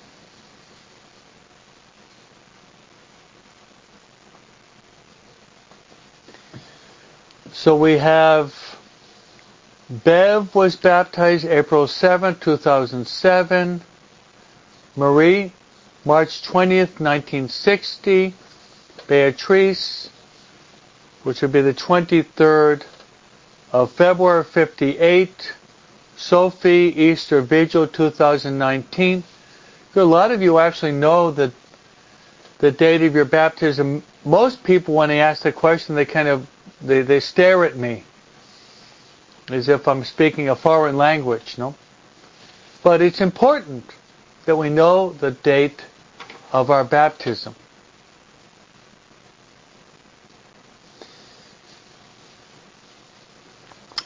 So 7.53 7.77
we 7.77 7.99
have 7.99 8.55
Bev 9.91 10.55
was 10.55 10.77
baptized 10.77 11.45
April 11.45 11.87
7, 11.87 12.39
2007. 12.39 13.83
Marie, 14.97 15.53
March 16.05 16.43
20th, 16.43 16.99
1960. 16.99 18.34
Beatrice, 19.07 20.09
which 21.24 21.43
would 21.43 21.51
be 21.51 21.62
the 21.62 21.74
23rd 21.74 22.84
of 23.72 23.91
February 23.93 24.45
58. 24.45 25.53
Sophie, 26.16 26.95
Easter 26.97 27.41
Vigil 27.41 27.86
2019. 27.86 29.24
A 29.97 30.05
lot 30.05 30.30
of 30.30 30.43
you 30.43 30.59
actually 30.59 30.93
know 30.93 31.30
that 31.32 31.53
the 32.59 32.70
date 32.70 33.03
of 33.03 33.14
your 33.14 33.24
baptism. 33.24 34.03
Most 34.24 34.62
people, 34.62 34.95
when 34.95 35.09
they 35.09 35.20
ask 35.20 35.43
the 35.43 35.51
question, 35.51 35.95
they 35.95 36.05
kind 36.05 36.28
of 36.28 36.47
they, 36.80 37.03
they 37.03 37.20
stare 37.20 37.64
at 37.64 37.76
me 37.76 38.05
as 39.49 39.68
if 39.68 39.88
I'm 39.88 40.05
speaking 40.05 40.49
a 40.49 40.57
foreign 40.57 40.97
language, 40.97 41.59
no? 41.59 41.74
But 42.82 43.03
it's 43.03 43.20
important 43.20 43.93
that 44.47 44.57
we 44.57 44.70
know 44.70 45.12
the 45.12 45.30
date 45.30 45.84
of 46.53 46.70
our 46.70 46.84
baptism. 46.84 47.55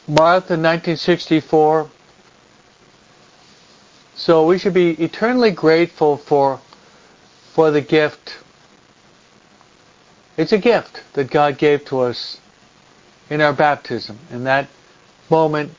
Martha, 0.07 0.55
1964. 0.55 1.91
So 4.17 4.47
we 4.47 4.59
should 4.59 4.75
be 4.75 4.91
eternally 4.91 5.51
grateful 5.51 6.17
for 6.17 6.61
for 7.55 7.71
the 7.71 7.81
gift. 7.81 8.39
It's 10.37 10.53
a 10.53 10.59
gift 10.59 11.03
that 11.15 11.31
God 11.31 11.57
gave 11.57 11.85
to 11.87 12.01
us 12.01 12.41
in 13.31 13.41
our 13.41 13.53
baptism. 13.53 14.19
And 14.31 14.47
that 14.47 14.69
moment 15.31 15.73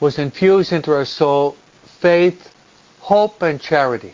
was 0.00 0.18
infused 0.18 0.72
into 0.72 0.92
our 0.92 1.06
soul 1.06 1.56
faith, 2.02 2.52
hope, 2.98 3.42
and 3.42 3.60
charity. 3.60 4.12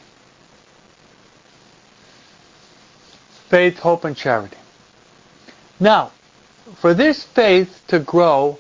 Faith, 3.49 3.79
hope, 3.79 4.05
and 4.05 4.15
charity. 4.15 4.59
Now, 5.81 6.13
for 6.77 6.93
this 6.93 7.25
faith 7.25 7.83
to 7.89 7.99
grow, 7.99 8.59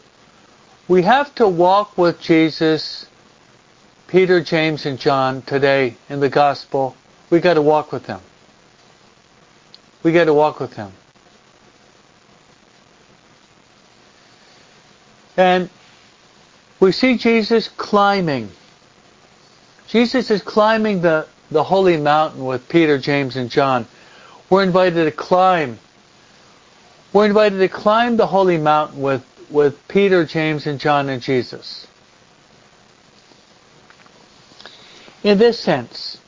we 0.88 1.02
have 1.02 1.34
to 1.34 1.46
walk 1.46 1.98
with 1.98 2.18
Jesus, 2.22 3.04
Peter, 4.06 4.42
James, 4.42 4.86
and 4.86 4.98
John 4.98 5.42
today 5.42 5.98
in 6.08 6.20
the 6.20 6.30
gospel. 6.30 6.96
We 7.28 7.40
got 7.40 7.54
to 7.54 7.62
walk 7.62 7.92
with 7.92 8.06
them. 8.06 8.22
We 10.02 10.12
got 10.12 10.24
to 10.24 10.32
walk 10.32 10.58
with 10.58 10.74
them. 10.74 10.92
And 15.36 15.68
we 16.80 16.92
see 16.92 17.18
Jesus 17.18 17.68
climbing. 17.68 18.50
Jesus 19.88 20.30
is 20.30 20.42
climbing 20.42 21.00
the, 21.00 21.26
the 21.50 21.64
holy 21.64 21.96
mountain 21.96 22.44
with 22.44 22.68
Peter, 22.68 22.98
James, 22.98 23.36
and 23.36 23.50
John. 23.50 23.86
We're 24.50 24.62
invited 24.62 25.04
to 25.04 25.10
climb. 25.10 25.78
We're 27.12 27.26
invited 27.26 27.58
to 27.58 27.68
climb 27.68 28.16
the 28.18 28.26
holy 28.26 28.58
mountain 28.58 29.00
with, 29.00 29.24
with 29.50 29.88
Peter, 29.88 30.26
James, 30.26 30.66
and 30.66 30.78
John 30.78 31.08
and 31.08 31.22
Jesus. 31.22 31.86
In 35.24 35.38
this 35.38 35.58
sense, 35.58 36.20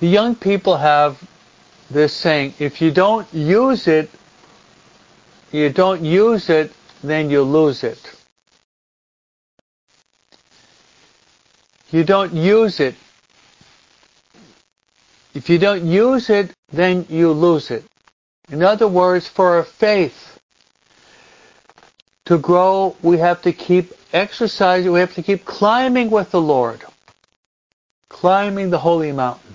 the 0.00 0.06
young 0.06 0.34
people 0.34 0.76
have 0.76 1.18
this 1.90 2.12
saying, 2.12 2.54
if 2.58 2.82
you 2.82 2.90
don't 2.90 3.26
use 3.32 3.88
it, 3.88 4.10
you 5.50 5.70
don't 5.70 6.04
use 6.04 6.50
it, 6.50 6.72
then 7.02 7.30
you 7.30 7.42
lose 7.42 7.84
it. 7.84 8.23
You 11.94 12.02
don't 12.02 12.32
use 12.34 12.80
it. 12.80 12.96
If 15.32 15.48
you 15.48 15.58
don't 15.58 15.84
use 15.84 16.28
it, 16.28 16.50
then 16.72 17.06
you 17.08 17.30
lose 17.30 17.70
it. 17.70 17.84
In 18.50 18.62
other 18.62 18.88
words, 18.88 19.28
for 19.28 19.56
our 19.56 19.62
faith 19.62 20.40
to 22.24 22.38
grow, 22.38 22.96
we 23.02 23.18
have 23.18 23.42
to 23.42 23.52
keep 23.52 23.92
exercising, 24.12 24.90
we 24.90 24.98
have 24.98 25.14
to 25.14 25.22
keep 25.22 25.44
climbing 25.44 26.10
with 26.10 26.32
the 26.32 26.40
Lord. 26.40 26.82
Climbing 28.08 28.70
the 28.70 28.78
holy 28.78 29.12
mountain. 29.12 29.54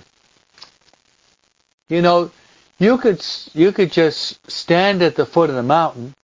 You 1.88 2.00
know, 2.00 2.30
you 2.78 2.96
could 2.96 3.22
you 3.52 3.72
could 3.72 3.92
just 3.92 4.50
stand 4.50 5.02
at 5.02 5.14
the 5.14 5.26
foot 5.26 5.50
of 5.50 5.56
the 5.56 5.62
mountain 5.62 6.14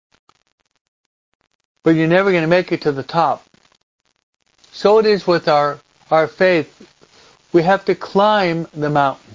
but 1.87 1.95
you're 1.95 2.09
never 2.09 2.33
going 2.33 2.43
to 2.43 2.49
make 2.49 2.73
it 2.73 2.81
to 2.81 2.91
the 2.91 3.05
top. 3.05 3.45
So 4.73 4.99
it 4.99 5.07
is 5.07 5.25
with 5.25 5.47
our, 5.47 5.79
our 6.11 6.27
faith. 6.27 6.73
We 7.53 7.63
have 7.63 7.85
to 7.87 7.95
climb 7.95 8.67
the 8.75 8.91
mountain. 8.91 9.35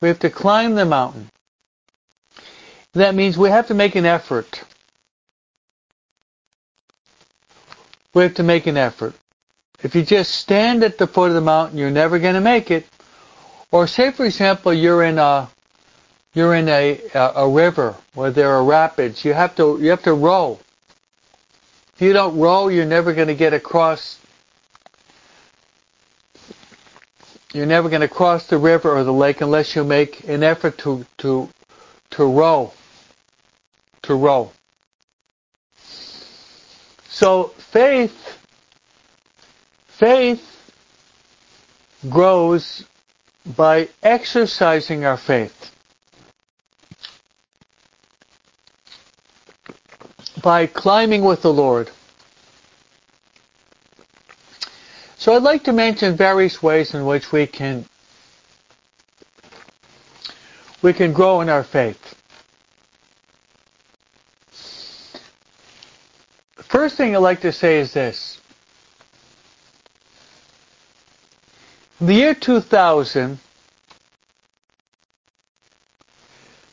We 0.00 0.08
have 0.08 0.20
to 0.20 0.30
climb 0.30 0.74
the 0.74 0.84
mountain. 0.84 1.28
That 2.94 3.14
means 3.14 3.36
we 3.36 3.50
have 3.50 3.68
to 3.68 3.74
make 3.74 3.94
an 3.94 4.06
effort. 4.06 4.62
We 8.14 8.22
have 8.22 8.34
to 8.34 8.42
make 8.42 8.66
an 8.66 8.76
effort. 8.76 9.14
If 9.82 9.94
you 9.94 10.02
just 10.02 10.34
stand 10.34 10.82
at 10.82 10.98
the 10.98 11.06
foot 11.06 11.28
of 11.28 11.34
the 11.34 11.40
mountain, 11.40 11.78
you're 11.78 11.90
never 11.90 12.18
going 12.18 12.34
to 12.34 12.40
make 12.40 12.70
it. 12.70 12.86
Or 13.70 13.86
say, 13.86 14.10
for 14.10 14.24
example, 14.24 14.72
you're 14.72 15.02
in 15.04 15.18
a 15.18 15.48
you're 16.34 16.54
in 16.54 16.68
a, 16.68 17.00
a 17.14 17.48
river 17.48 17.96
where 18.14 18.30
there 18.30 18.50
are 18.50 18.64
rapids. 18.64 19.24
You 19.24 19.34
have 19.34 19.54
to 19.56 19.78
you 19.80 19.90
have 19.90 20.02
to 20.04 20.14
row. 20.14 20.58
If 21.98 22.02
you 22.02 22.12
don't 22.12 22.38
row, 22.38 22.68
you're 22.68 22.84
never 22.84 23.12
going 23.12 23.26
to 23.26 23.34
get 23.34 23.52
across. 23.52 24.20
You're 27.52 27.66
never 27.66 27.88
going 27.88 28.02
to 28.02 28.08
cross 28.08 28.46
the 28.46 28.56
river 28.56 28.96
or 28.96 29.02
the 29.02 29.12
lake 29.12 29.40
unless 29.40 29.74
you 29.74 29.82
make 29.82 30.28
an 30.28 30.44
effort 30.44 30.78
to 30.78 31.04
to 31.16 31.48
to 32.10 32.24
row. 32.24 32.72
To 34.02 34.14
row. 34.14 34.52
So 37.08 37.48
faith 37.72 38.38
faith 39.88 40.70
grows 42.08 42.84
by 43.56 43.88
exercising 44.04 45.04
our 45.04 45.16
faith. 45.16 45.74
By 50.42 50.66
climbing 50.66 51.24
with 51.24 51.42
the 51.42 51.52
Lord. 51.52 51.90
So 55.16 55.34
I'd 55.34 55.42
like 55.42 55.64
to 55.64 55.72
mention 55.72 56.16
various 56.16 56.62
ways 56.62 56.94
in 56.94 57.04
which 57.04 57.32
we 57.32 57.46
can 57.46 57.84
we 60.80 60.92
can 60.92 61.12
grow 61.12 61.40
in 61.40 61.48
our 61.48 61.64
faith. 61.64 62.14
First 66.68 66.96
thing 66.96 67.16
I'd 67.16 67.18
like 67.18 67.40
to 67.40 67.52
say 67.52 67.78
is 67.80 67.92
this. 67.92 68.40
In 72.00 72.06
the 72.06 72.14
year 72.14 72.34
2000, 72.34 73.38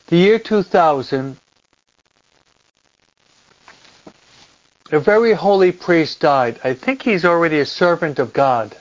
the 0.08 0.16
the 0.16 0.18
year 0.18 0.38
2000, 0.38 1.38
a 4.92 5.00
very 5.00 5.34
holy 5.34 5.72
priest 5.72 6.20
died. 6.20 6.60
I 6.64 6.74
think 6.74 7.02
he's 7.02 7.26
already 7.26 7.60
a 7.60 7.66
servant 7.66 8.20
of 8.20 8.34
God. 8.34 8.76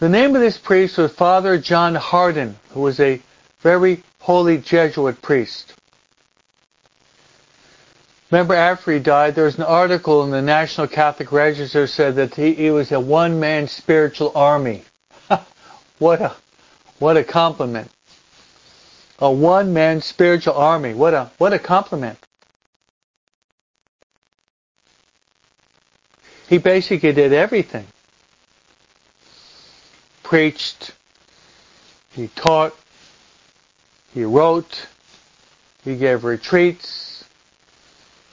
The 0.00 0.08
name 0.08 0.34
of 0.34 0.40
this 0.40 0.58
priest 0.58 0.98
was 0.98 1.12
Father 1.12 1.58
John 1.58 1.94
Hardon, 1.94 2.56
who 2.70 2.80
was 2.80 2.98
a 2.98 3.20
very 3.60 4.02
holy 4.18 4.58
Jesuit 4.58 5.22
priest. 5.22 5.74
Remember 8.30 8.54
after 8.54 8.92
he 8.92 8.98
died, 8.98 9.34
there 9.34 9.44
was 9.44 9.58
an 9.58 9.64
article 9.64 10.24
in 10.24 10.30
the 10.30 10.42
National 10.42 10.86
Catholic 10.86 11.30
Register 11.32 11.86
said 11.86 12.16
that 12.16 12.34
he, 12.34 12.54
he 12.54 12.70
was 12.70 12.92
a 12.92 13.00
one-man 13.00 13.68
spiritual 13.68 14.32
army. 14.34 14.84
what 15.98 16.20
a, 16.20 16.34
what 16.98 17.16
a 17.16 17.24
compliment. 17.24 17.90
A 19.18 19.30
one-man 19.30 20.00
spiritual 20.00 20.54
army. 20.54 20.94
What 20.94 21.12
a, 21.12 21.30
what 21.38 21.52
a 21.52 21.58
compliment. 21.58 22.18
He 26.50 26.58
basically 26.58 27.12
did 27.12 27.32
everything. 27.32 27.86
Preached, 30.24 30.90
he 32.10 32.26
taught, 32.26 32.74
he 34.12 34.24
wrote, 34.24 34.88
he 35.84 35.94
gave 35.94 36.24
retreats, 36.24 37.24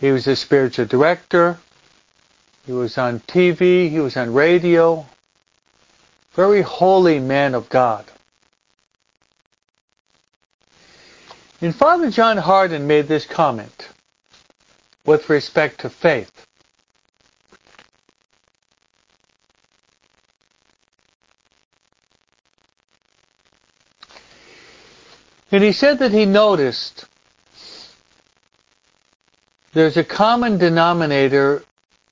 he 0.02 0.12
was 0.12 0.26
a 0.26 0.36
spiritual 0.36 0.88
director, 0.88 1.60
he 2.66 2.72
was 2.72 2.98
on 2.98 3.20
TV, 3.20 3.88
he 3.92 4.00
was 4.00 4.18
on 4.18 4.34
radio. 4.34 5.06
Very 6.34 6.64
holy 6.64 7.20
man 7.20 7.54
of 7.54 7.70
God. 7.70 8.04
And 11.62 11.76
Father 11.76 12.10
John 12.10 12.38
Hardon 12.38 12.88
made 12.88 13.08
this 13.08 13.28
comment 13.28 13.90
with 15.06 15.30
respect 15.30 15.82
to 15.82 15.92
faith. 15.92 16.47
And 25.52 25.64
he 25.64 25.72
said 25.72 26.00
that 26.00 26.12
he 26.12 26.26
noticed 26.26 27.06
there's 29.74 29.98
a 29.98 30.04
common 30.04 30.58
denominator 30.58 31.64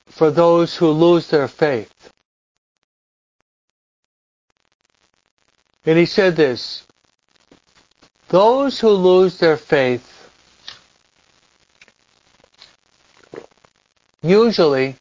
for 0.07 0.31
those 0.31 0.75
who 0.75 0.89
lose 0.91 1.29
their 1.29 1.47
faith. 1.47 1.91
And 5.85 5.97
he 5.97 6.05
said 6.05 6.35
this, 6.35 6.85
those 8.29 8.79
who 8.79 8.89
lose 8.89 9.37
their 9.37 9.57
faith 9.57 10.11
usually 14.23 14.95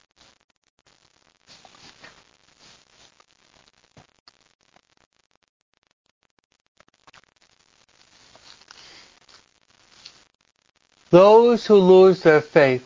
Those 11.14 11.64
who 11.64 11.76
lose 11.76 12.24
their 12.24 12.40
faith 12.40 12.84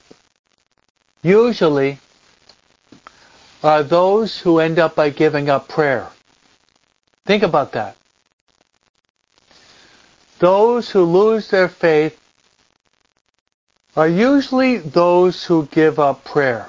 usually 1.22 1.98
are 3.62 3.82
those 3.82 4.38
who 4.38 4.58
end 4.58 4.78
up 4.78 4.94
by 4.94 5.08
giving 5.08 5.48
up 5.48 5.66
prayer. 5.66 6.06
Think 7.24 7.42
about 7.42 7.72
that. 7.72 7.96
Those 10.40 10.90
who 10.90 11.04
lose 11.04 11.48
their 11.48 11.70
faith 11.70 12.20
are 13.96 14.06
usually 14.08 14.76
those 14.76 15.42
who 15.42 15.64
give 15.64 15.98
up 15.98 16.22
prayer. 16.22 16.68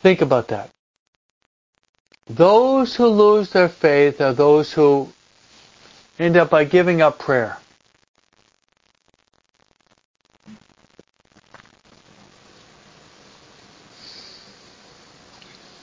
Think 0.00 0.22
about 0.22 0.48
that. 0.48 0.75
Those 2.28 2.96
who 2.96 3.06
lose 3.06 3.50
their 3.50 3.68
faith 3.68 4.20
are 4.20 4.32
those 4.32 4.72
who 4.72 5.08
end 6.18 6.36
up 6.36 6.50
by 6.50 6.64
giving 6.64 7.00
up 7.00 7.18
prayer. 7.18 7.56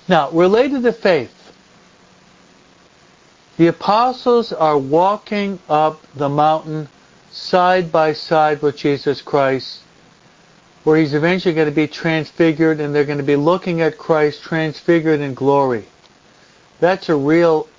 Now, 0.08 0.32
related 0.32 0.84
to 0.84 0.92
faith, 0.92 1.34
the 3.56 3.68
apostles 3.68 4.52
are 4.52 4.78
walking 4.78 5.60
up 5.70 6.02
the 6.14 6.28
mountain 6.28 6.90
side 7.32 7.92
by 7.92 8.12
side 8.12 8.62
with 8.62 8.76
Jesus 8.76 9.22
Christ, 9.22 9.80
where 10.84 10.98
he's 10.98 11.14
eventually 11.14 11.56
going 11.56 11.70
to 11.70 11.76
be 11.76 11.88
transfigured 11.88 12.82
and 12.82 12.94
they're 12.94 13.06
going 13.06 13.20
to 13.20 13.24
be 13.24 13.38
looking 13.38 13.80
at 13.80 13.98
Christ 13.98 14.42
transfigured 14.44 15.22
in 15.22 15.36
glory. 15.36 15.86
That's 16.84 17.08
a 17.08 17.16
real 17.16 17.70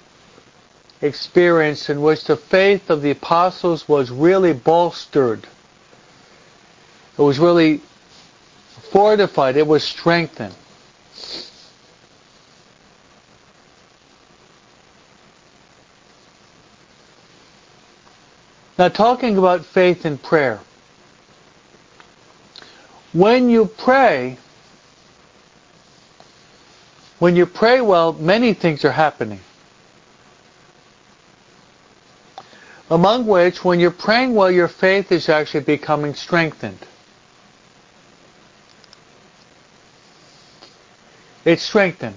experience 1.02 1.90
in 1.90 2.00
which 2.00 2.24
the 2.24 2.38
faith 2.38 2.88
of 2.88 3.02
the 3.02 3.10
apostles 3.10 3.86
was 3.86 4.10
really 4.10 4.54
bolstered. 4.54 5.46
It 7.18 7.20
was 7.20 7.38
really 7.38 7.82
fortified. 8.92 9.58
It 9.58 9.66
was 9.66 9.84
strengthened. 9.84 10.54
Now 18.78 18.88
talking 18.88 19.36
about 19.36 19.66
faith 19.66 20.06
and 20.06 20.22
prayer. 20.22 20.60
When 23.12 23.50
you 23.50 23.66
pray, 23.66 24.38
when 27.18 27.36
you 27.36 27.46
pray 27.46 27.80
well, 27.80 28.12
many 28.12 28.54
things 28.54 28.84
are 28.84 28.92
happening. 28.92 29.40
Among 32.90 33.26
which, 33.26 33.64
when 33.64 33.80
you're 33.80 33.90
praying 33.90 34.34
well, 34.34 34.50
your 34.50 34.68
faith 34.68 35.10
is 35.10 35.28
actually 35.28 35.64
becoming 35.64 36.14
strengthened. 36.14 36.78
It's 41.44 41.62
strengthened. 41.62 42.16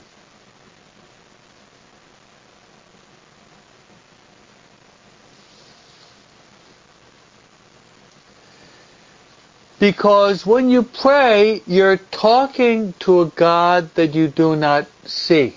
Because 9.88 10.46
when 10.46 10.70
you 10.70 10.84
pray, 10.84 11.62
you're 11.66 11.96
talking 11.96 12.94
to 13.00 13.22
a 13.22 13.28
God 13.28 13.96
that 13.96 14.14
you 14.16 14.28
do 14.28 14.54
not 14.58 14.86
see. 15.06 15.56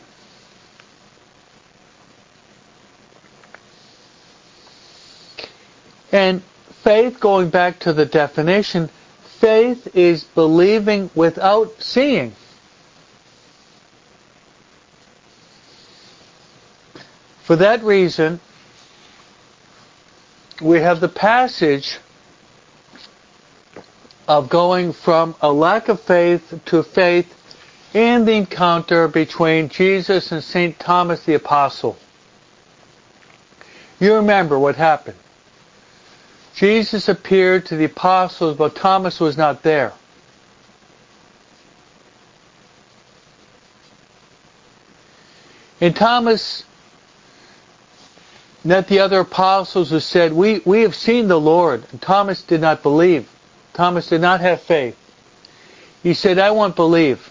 And 6.12 6.44
faith, 6.84 7.18
going 7.18 7.50
back 7.50 7.80
to 7.80 7.92
the 7.92 8.06
definition, 8.06 8.88
faith 9.40 9.96
is 9.96 10.22
believing 10.22 11.10
without 11.16 11.82
seeing. 11.82 12.32
For 17.42 17.56
that 17.56 17.82
reason, 17.82 18.38
we 20.62 20.78
have 20.78 21.00
the 21.00 21.08
passage 21.08 21.98
of 24.30 24.48
going 24.48 24.92
from 24.92 25.34
a 25.40 25.52
lack 25.52 25.88
of 25.88 26.00
faith 26.00 26.60
to 26.64 26.84
faith 26.84 27.34
in 27.92 28.24
the 28.24 28.32
encounter 28.32 29.08
between 29.08 29.68
Jesus 29.68 30.30
and 30.30 30.44
St. 30.44 30.78
Thomas 30.78 31.24
the 31.24 31.34
Apostle. 31.34 31.98
You 33.98 34.14
remember 34.14 34.56
what 34.56 34.76
happened. 34.76 35.16
Jesus 36.54 37.08
appeared 37.08 37.66
to 37.66 37.76
the 37.76 37.86
apostles, 37.86 38.56
but 38.56 38.76
Thomas 38.76 39.18
was 39.18 39.36
not 39.36 39.64
there. 39.64 39.92
And 45.80 45.96
Thomas 45.96 46.62
met 48.62 48.86
the 48.86 49.00
other 49.00 49.18
apostles 49.18 49.90
who 49.90 49.98
said, 49.98 50.32
we, 50.32 50.60
we 50.64 50.82
have 50.82 50.94
seen 50.94 51.26
the 51.26 51.40
Lord. 51.40 51.84
And 51.90 52.00
Thomas 52.00 52.42
did 52.42 52.60
not 52.60 52.84
believe. 52.84 53.28
Thomas 53.80 54.08
did 54.08 54.20
not 54.20 54.42
have 54.42 54.60
faith. 54.60 54.94
He 56.02 56.12
said, 56.12 56.38
I 56.38 56.50
won't 56.50 56.76
believe. 56.76 57.30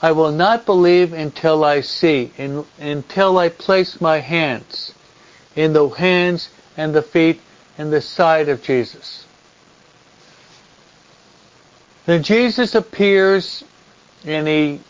I 0.00 0.12
will 0.12 0.32
not 0.32 0.64
believe 0.64 1.12
until 1.12 1.62
I 1.62 1.82
see, 1.82 2.32
in, 2.38 2.64
until 2.80 3.36
I 3.36 3.50
place 3.50 4.00
my 4.00 4.20
hands 4.20 4.94
in 5.54 5.74
the 5.74 5.90
hands 5.90 6.48
and 6.78 6.94
the 6.94 7.02
feet 7.02 7.42
and 7.76 7.92
the 7.92 8.00
side 8.00 8.48
of 8.48 8.62
Jesus. 8.62 9.26
Then 12.06 12.22
Jesus 12.22 12.74
appears 12.74 13.62
and 14.24 14.48
he 14.48 14.80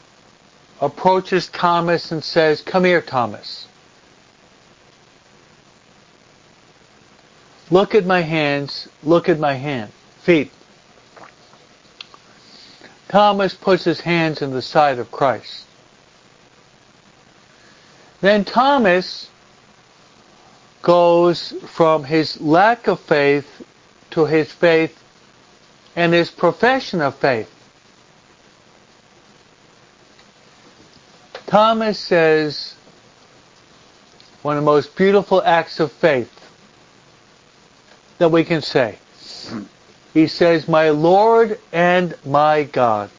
approaches 0.80 1.48
Thomas 1.48 2.12
and 2.12 2.22
says, 2.22 2.60
Come 2.60 2.84
here, 2.84 3.02
Thomas. 3.02 3.66
Look 7.72 7.94
at 7.94 8.04
my 8.04 8.20
hands, 8.20 8.86
look 9.02 9.30
at 9.30 9.38
my 9.38 9.54
hand, 9.54 9.92
feet. 10.20 10.52
Thomas 13.08 13.54
puts 13.54 13.84
his 13.84 13.98
hands 13.98 14.42
in 14.42 14.50
the 14.50 14.60
side 14.60 14.98
of 14.98 15.10
Christ. 15.10 15.64
Then 18.20 18.44
Thomas 18.44 19.30
goes 20.82 21.54
from 21.66 22.04
his 22.04 22.38
lack 22.42 22.88
of 22.88 23.00
faith 23.00 23.64
to 24.10 24.26
his 24.26 24.52
faith 24.52 25.02
and 25.96 26.12
his 26.12 26.30
profession 26.30 27.00
of 27.00 27.14
faith. 27.14 27.50
Thomas 31.46 31.98
says 31.98 32.74
one 34.42 34.58
of 34.58 34.62
the 34.62 34.70
most 34.70 34.94
beautiful 34.94 35.42
acts 35.42 35.80
of 35.80 35.90
faith 35.90 36.40
that 38.22 38.28
we 38.28 38.44
can 38.44 38.62
say. 38.62 38.96
He 40.14 40.28
says, 40.28 40.68
My 40.68 40.90
Lord 40.90 41.58
and 41.72 42.14
my 42.24 42.62
God. 42.62 43.10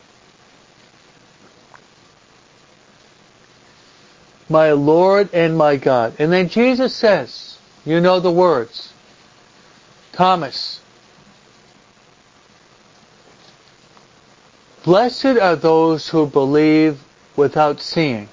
My 4.48 4.72
Lord 4.72 5.30
and 5.34 5.58
my 5.58 5.76
God. 5.76 6.14
And 6.20 6.32
then 6.32 6.48
Jesus 6.48 6.96
says, 6.96 7.58
you 7.86 8.00
know 8.00 8.22
the 8.22 8.32
words, 8.32 8.94
Thomas, 10.14 10.80
blessed 14.86 15.38
are 15.38 15.58
those 15.58 16.08
who 16.08 16.28
believe 16.28 17.04
without 17.36 17.82
seeing. 17.82 18.30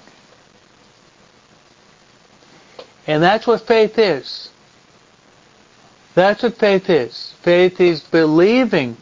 And 3.09 3.21
that's 3.21 3.45
what 3.45 3.67
faith 3.67 3.99
is. 3.99 4.51
That's 6.15 6.43
what 6.43 6.57
faith 6.59 6.91
is. 6.91 7.35
Faith 7.43 7.81
is 7.81 8.01
believing, 8.01 8.97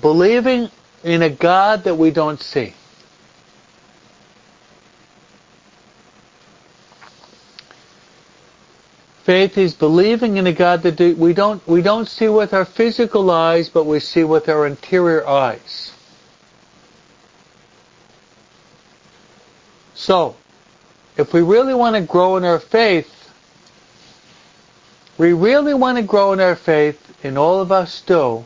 believing 0.00 0.70
in 1.02 1.22
a 1.22 1.30
God 1.30 1.84
that 1.84 1.96
we 1.96 2.10
don't 2.10 2.40
see. 2.40 2.72
Faith 9.24 9.56
is 9.56 9.72
believing 9.72 10.36
in 10.36 10.46
a 10.46 10.52
God 10.52 10.82
that 10.82 11.00
we 11.18 11.32
don't 11.32 11.66
we 11.66 11.80
don't 11.80 12.06
see 12.06 12.28
with 12.28 12.52
our 12.52 12.66
physical 12.66 13.30
eyes, 13.30 13.70
but 13.70 13.84
we 13.84 13.98
see 13.98 14.22
with 14.22 14.50
our 14.50 14.66
interior 14.66 15.26
eyes. 15.26 15.92
So, 19.94 20.36
if 21.16 21.32
we 21.32 21.40
really 21.40 21.72
want 21.72 21.96
to 21.96 22.02
grow 22.02 22.36
in 22.36 22.44
our 22.44 22.58
faith, 22.58 23.13
we 25.18 25.32
really 25.32 25.74
want 25.74 25.98
to 25.98 26.02
grow 26.02 26.32
in 26.32 26.40
our 26.40 26.56
faith, 26.56 27.00
and 27.24 27.38
all 27.38 27.60
of 27.60 27.70
us 27.70 28.02
do, 28.02 28.44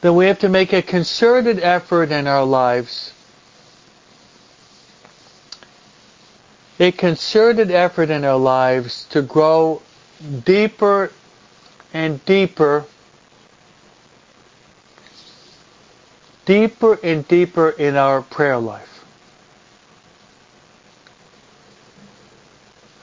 then 0.00 0.14
we 0.14 0.26
have 0.26 0.38
to 0.40 0.48
make 0.48 0.72
a 0.72 0.82
concerted 0.82 1.58
effort 1.60 2.10
in 2.12 2.26
our 2.26 2.44
lives, 2.44 3.12
a 6.78 6.92
concerted 6.92 7.70
effort 7.70 8.10
in 8.10 8.24
our 8.24 8.36
lives 8.36 9.06
to 9.10 9.22
grow 9.22 9.80
deeper 10.44 11.10
and 11.92 12.24
deeper 12.24 12.84
deeper 16.46 16.98
and 17.02 17.26
deeper 17.28 17.70
in 17.70 17.96
our 17.96 18.22
prayer 18.22 18.56
life. 18.56 18.95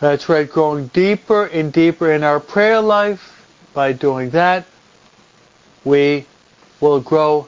That's 0.03 0.27
right, 0.27 0.51
growing 0.51 0.87
deeper 0.87 1.45
and 1.45 1.71
deeper 1.71 2.11
in 2.11 2.23
our 2.23 2.41
prayer 2.41 2.81
life. 2.81 3.21
By 3.73 3.93
doing 3.93 4.31
that, 4.31 4.65
we 5.85 6.25
will 6.81 6.99
grow 6.99 7.47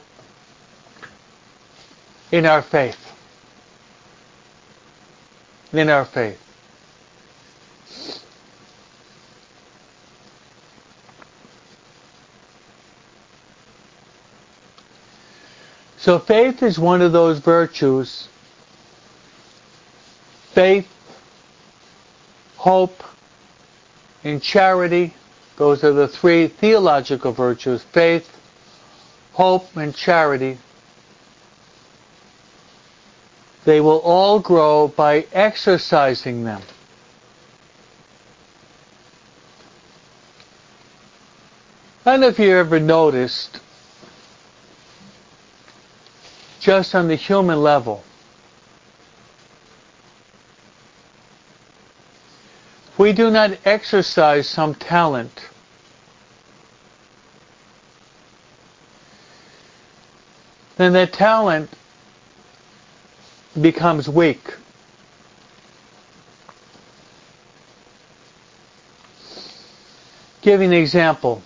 in 2.32 2.46
our 2.46 2.62
faith. 2.62 3.12
In 5.74 5.90
our 5.90 6.06
faith. 6.06 6.42
So 15.98 16.20
faith 16.20 16.64
is 16.64 16.80
one 16.80 17.02
of 17.02 17.12
those 17.12 17.40
virtues. 17.40 18.30
Faith, 20.54 20.88
hope, 22.66 23.04
and 24.24 24.42
charity. 24.42 25.14
Those 25.56 25.84
are 25.84 25.94
the 25.94 26.08
three 26.08 26.48
theological 26.48 27.32
virtues. 27.32 27.84
Faith, 27.84 28.28
hope, 29.34 29.78
and 29.78 29.96
charity. 29.96 30.58
They 33.66 33.80
will 33.82 34.00
all 34.00 34.40
grow 34.40 34.88
by 34.88 35.28
exercising 35.32 36.44
them. 36.44 36.64
I 42.04 42.14
don't 42.14 42.22
know 42.22 42.28
if 42.30 42.40
you 42.40 42.50
ever 42.50 42.80
noticed 42.80 43.60
just 46.60 46.96
on 46.96 47.10
the 47.10 47.16
human 47.16 47.62
level. 47.62 48.04
If 52.96 53.00
we 53.00 53.12
do 53.12 53.30
not 53.30 53.58
exercise 53.66 54.48
some 54.48 54.74
talent, 54.74 55.50
then 60.78 60.94
that 60.94 61.12
talent 61.12 61.70
becomes 63.60 64.08
weak. 64.08 64.54
You 70.44 70.54
an 70.54 70.72
example. 70.72 71.44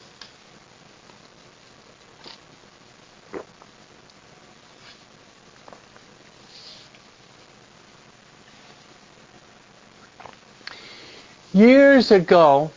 Years 11.99 12.11
ago, 12.11 12.71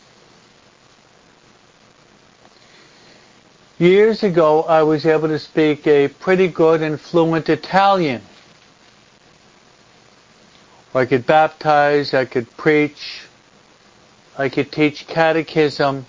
years 3.79 4.21
ago, 4.21 4.63
I 4.63 4.83
was 4.83 5.05
able 5.05 5.29
to 5.29 5.39
speak 5.39 5.87
a 5.87 6.09
pretty 6.09 6.49
good 6.49 6.81
and 6.81 6.99
fluent 6.99 7.47
Italian. 7.47 8.21
I 10.93 11.05
could 11.05 11.25
baptize, 11.25 12.13
I 12.13 12.25
could 12.25 12.51
preach, 12.57 13.21
I 14.37 14.49
could 14.49 14.73
teach 14.73 15.07
catechism 15.07 16.05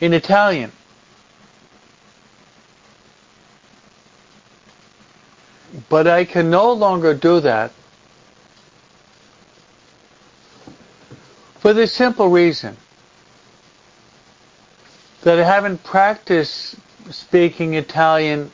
in 0.00 0.12
Italian. 0.12 0.72
But 5.88 6.08
I 6.08 6.24
can 6.24 6.50
no 6.50 6.72
longer 6.72 7.14
do 7.14 7.38
that 7.38 7.70
For 11.68 11.74
the 11.74 11.86
simple 11.86 12.28
reason 12.30 12.78
that 15.20 15.38
I 15.38 15.44
haven't 15.44 15.84
practiced 15.84 16.76
speaking 17.10 17.74
Italian 17.74 18.50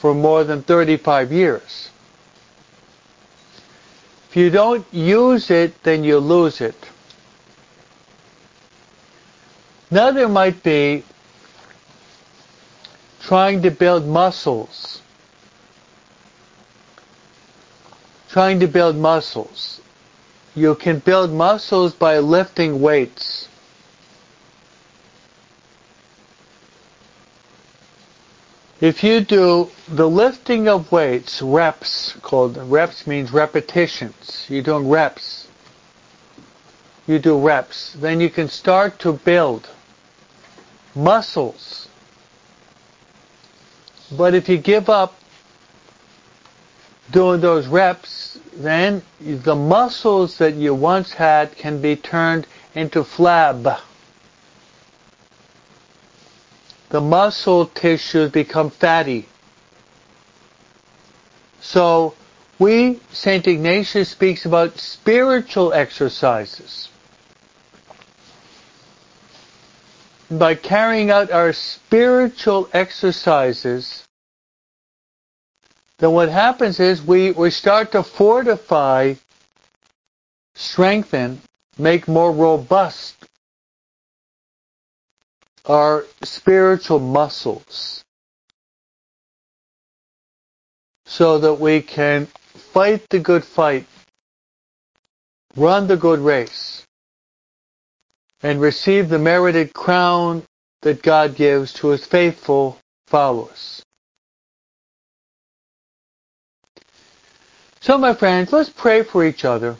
for 0.00 0.14
more 0.14 0.44
than 0.44 0.62
35 0.62 1.30
years. 1.30 1.90
If 4.30 4.36
you 4.38 4.48
don't 4.48 4.86
use 4.94 5.50
it, 5.50 5.82
then 5.82 6.04
you 6.04 6.16
lose 6.16 6.62
it. 6.62 6.88
Now 9.90 10.10
there 10.12 10.26
might 10.26 10.62
be 10.62 11.04
trying 13.20 13.60
to 13.60 13.70
build 13.70 14.06
muscles. 14.06 15.02
Trying 18.30 18.60
to 18.60 18.66
build 18.66 18.96
muscles. 18.96 19.82
You 20.54 20.74
can 20.76 21.00
build 21.00 21.32
muscles 21.32 21.94
by 21.94 22.18
lifting 22.18 22.80
weights. 22.80 23.48
If 28.80 29.02
you 29.02 29.20
do 29.20 29.70
the 29.88 30.08
lifting 30.08 30.68
of 30.68 30.92
weights, 30.92 31.40
reps, 31.42 32.14
called 32.22 32.56
reps 32.70 33.06
means 33.06 33.32
repetitions. 33.32 34.46
You're 34.48 34.62
doing 34.62 34.88
reps. 34.88 35.48
You 37.06 37.18
do 37.18 37.38
reps. 37.38 37.94
Then 37.94 38.20
you 38.20 38.30
can 38.30 38.48
start 38.48 38.98
to 39.00 39.12
build. 39.12 39.68
muscles. 40.94 41.88
But 44.16 44.34
if 44.34 44.48
you 44.48 44.58
give 44.58 44.88
up 44.88 45.14
doing 47.10 47.40
those 47.40 47.66
reps, 47.66 48.33
then 48.56 49.02
the 49.20 49.54
muscles 49.54 50.38
that 50.38 50.54
you 50.54 50.74
once 50.74 51.12
had 51.12 51.56
can 51.56 51.80
be 51.80 51.96
turned 51.96 52.46
into 52.74 53.02
flab. 53.02 53.80
The 56.90 57.00
muscle 57.00 57.66
tissues 57.66 58.30
become 58.30 58.70
fatty. 58.70 59.26
So 61.60 62.14
we, 62.58 63.00
St. 63.10 63.46
Ignatius 63.48 64.10
speaks 64.10 64.44
about 64.44 64.78
spiritual 64.78 65.72
exercises. 65.72 66.88
By 70.30 70.54
carrying 70.54 71.10
out 71.10 71.30
our 71.30 71.52
spiritual 71.52 72.68
exercises, 72.72 74.04
then 75.98 76.12
what 76.12 76.28
happens 76.28 76.80
is 76.80 77.02
we, 77.02 77.30
we 77.30 77.50
start 77.50 77.92
to 77.92 78.02
fortify, 78.02 79.14
strengthen, 80.54 81.40
make 81.78 82.08
more 82.08 82.32
robust 82.32 83.14
our 85.66 86.04
spiritual 86.22 86.98
muscles 86.98 88.04
so 91.06 91.38
that 91.38 91.54
we 91.54 91.80
can 91.80 92.26
fight 92.26 93.08
the 93.10 93.18
good 93.18 93.44
fight, 93.44 93.86
run 95.56 95.86
the 95.86 95.96
good 95.96 96.18
race, 96.18 96.84
and 98.42 98.60
receive 98.60 99.08
the 99.08 99.18
merited 99.18 99.72
crown 99.72 100.42
that 100.82 101.02
God 101.02 101.36
gives 101.36 101.72
to 101.74 101.88
his 101.88 102.04
faithful 102.04 102.78
followers. 103.06 103.83
So 107.84 107.98
my 107.98 108.14
friends, 108.14 108.50
let's 108.50 108.70
pray 108.70 109.02
for 109.02 109.26
each 109.26 109.44
other 109.44 109.76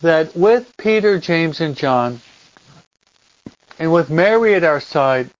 that 0.00 0.36
with 0.36 0.70
Peter, 0.76 1.18
James, 1.18 1.62
and 1.62 1.74
John, 1.74 2.20
and 3.78 3.90
with 3.90 4.10
Mary 4.10 4.54
at 4.54 4.64
our 4.64 4.80
side, 4.80 5.30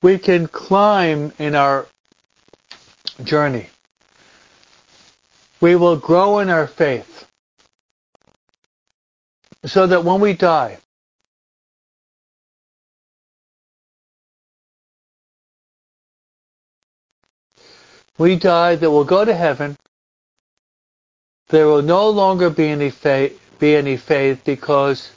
we 0.00 0.16
can 0.16 0.48
climb 0.48 1.30
in 1.38 1.54
our 1.54 1.86
journey. 3.22 3.68
We 5.60 5.76
will 5.76 5.96
grow 5.96 6.38
in 6.38 6.48
our 6.48 6.66
faith 6.66 7.26
so 9.66 9.86
that 9.88 10.04
when 10.04 10.22
we 10.22 10.32
die, 10.32 10.78
we 18.18 18.36
die 18.36 18.76
that 18.76 18.90
we'll 18.90 19.04
go 19.04 19.24
to 19.24 19.34
heaven. 19.34 19.76
There 21.48 21.66
will 21.66 21.82
no 21.82 22.10
longer 22.10 22.50
be 22.50 22.68
any 22.68 22.90
faith, 22.90 23.40
be 23.58 23.74
any 23.74 23.96
faith 23.96 24.42
because 24.44 25.10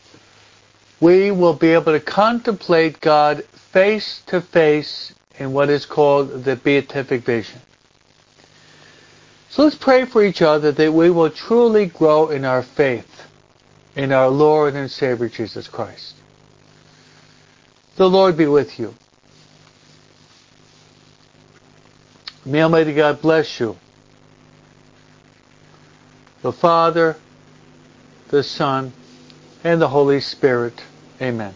we 1.02 1.32
will 1.32 1.56
be 1.56 1.70
able 1.70 1.92
to 1.94 2.00
contemplate 2.00 3.02
God 3.02 3.44
face 3.74 4.22
to 4.28 4.40
face 4.40 5.14
in 5.40 5.52
what 5.52 5.70
is 5.70 5.86
called 5.86 6.44
the 6.44 6.56
beatific 6.56 7.24
vision. 7.24 7.60
So 9.50 9.64
let's 9.64 9.76
pray 9.76 10.06
for 10.06 10.24
each 10.24 10.42
other 10.42 10.72
that 10.72 10.94
we 10.94 11.10
will 11.10 11.30
truly 11.30 11.88
grow 11.88 12.30
in 12.30 12.46
our 12.46 12.64
faith 12.64 13.28
in 13.96 14.12
our 14.12 14.30
Lord 14.30 14.76
and 14.76 14.90
Savior 14.90 15.30
Jesus 15.30 15.68
Christ. 15.68 16.16
The 17.98 18.10
Lord 18.10 18.38
be 18.38 18.46
with 18.46 18.80
you. 18.80 18.96
May 22.46 22.64
Almighty 22.64 22.94
God 22.94 23.22
bless 23.22 23.60
you. 23.60 23.78
The 26.42 26.52
Father, 26.52 27.16
the 28.30 28.42
Son, 28.44 28.94
and 29.64 29.82
the 29.82 29.88
Holy 29.88 30.22
Spirit. 30.22 30.82
Amen. 31.22 31.54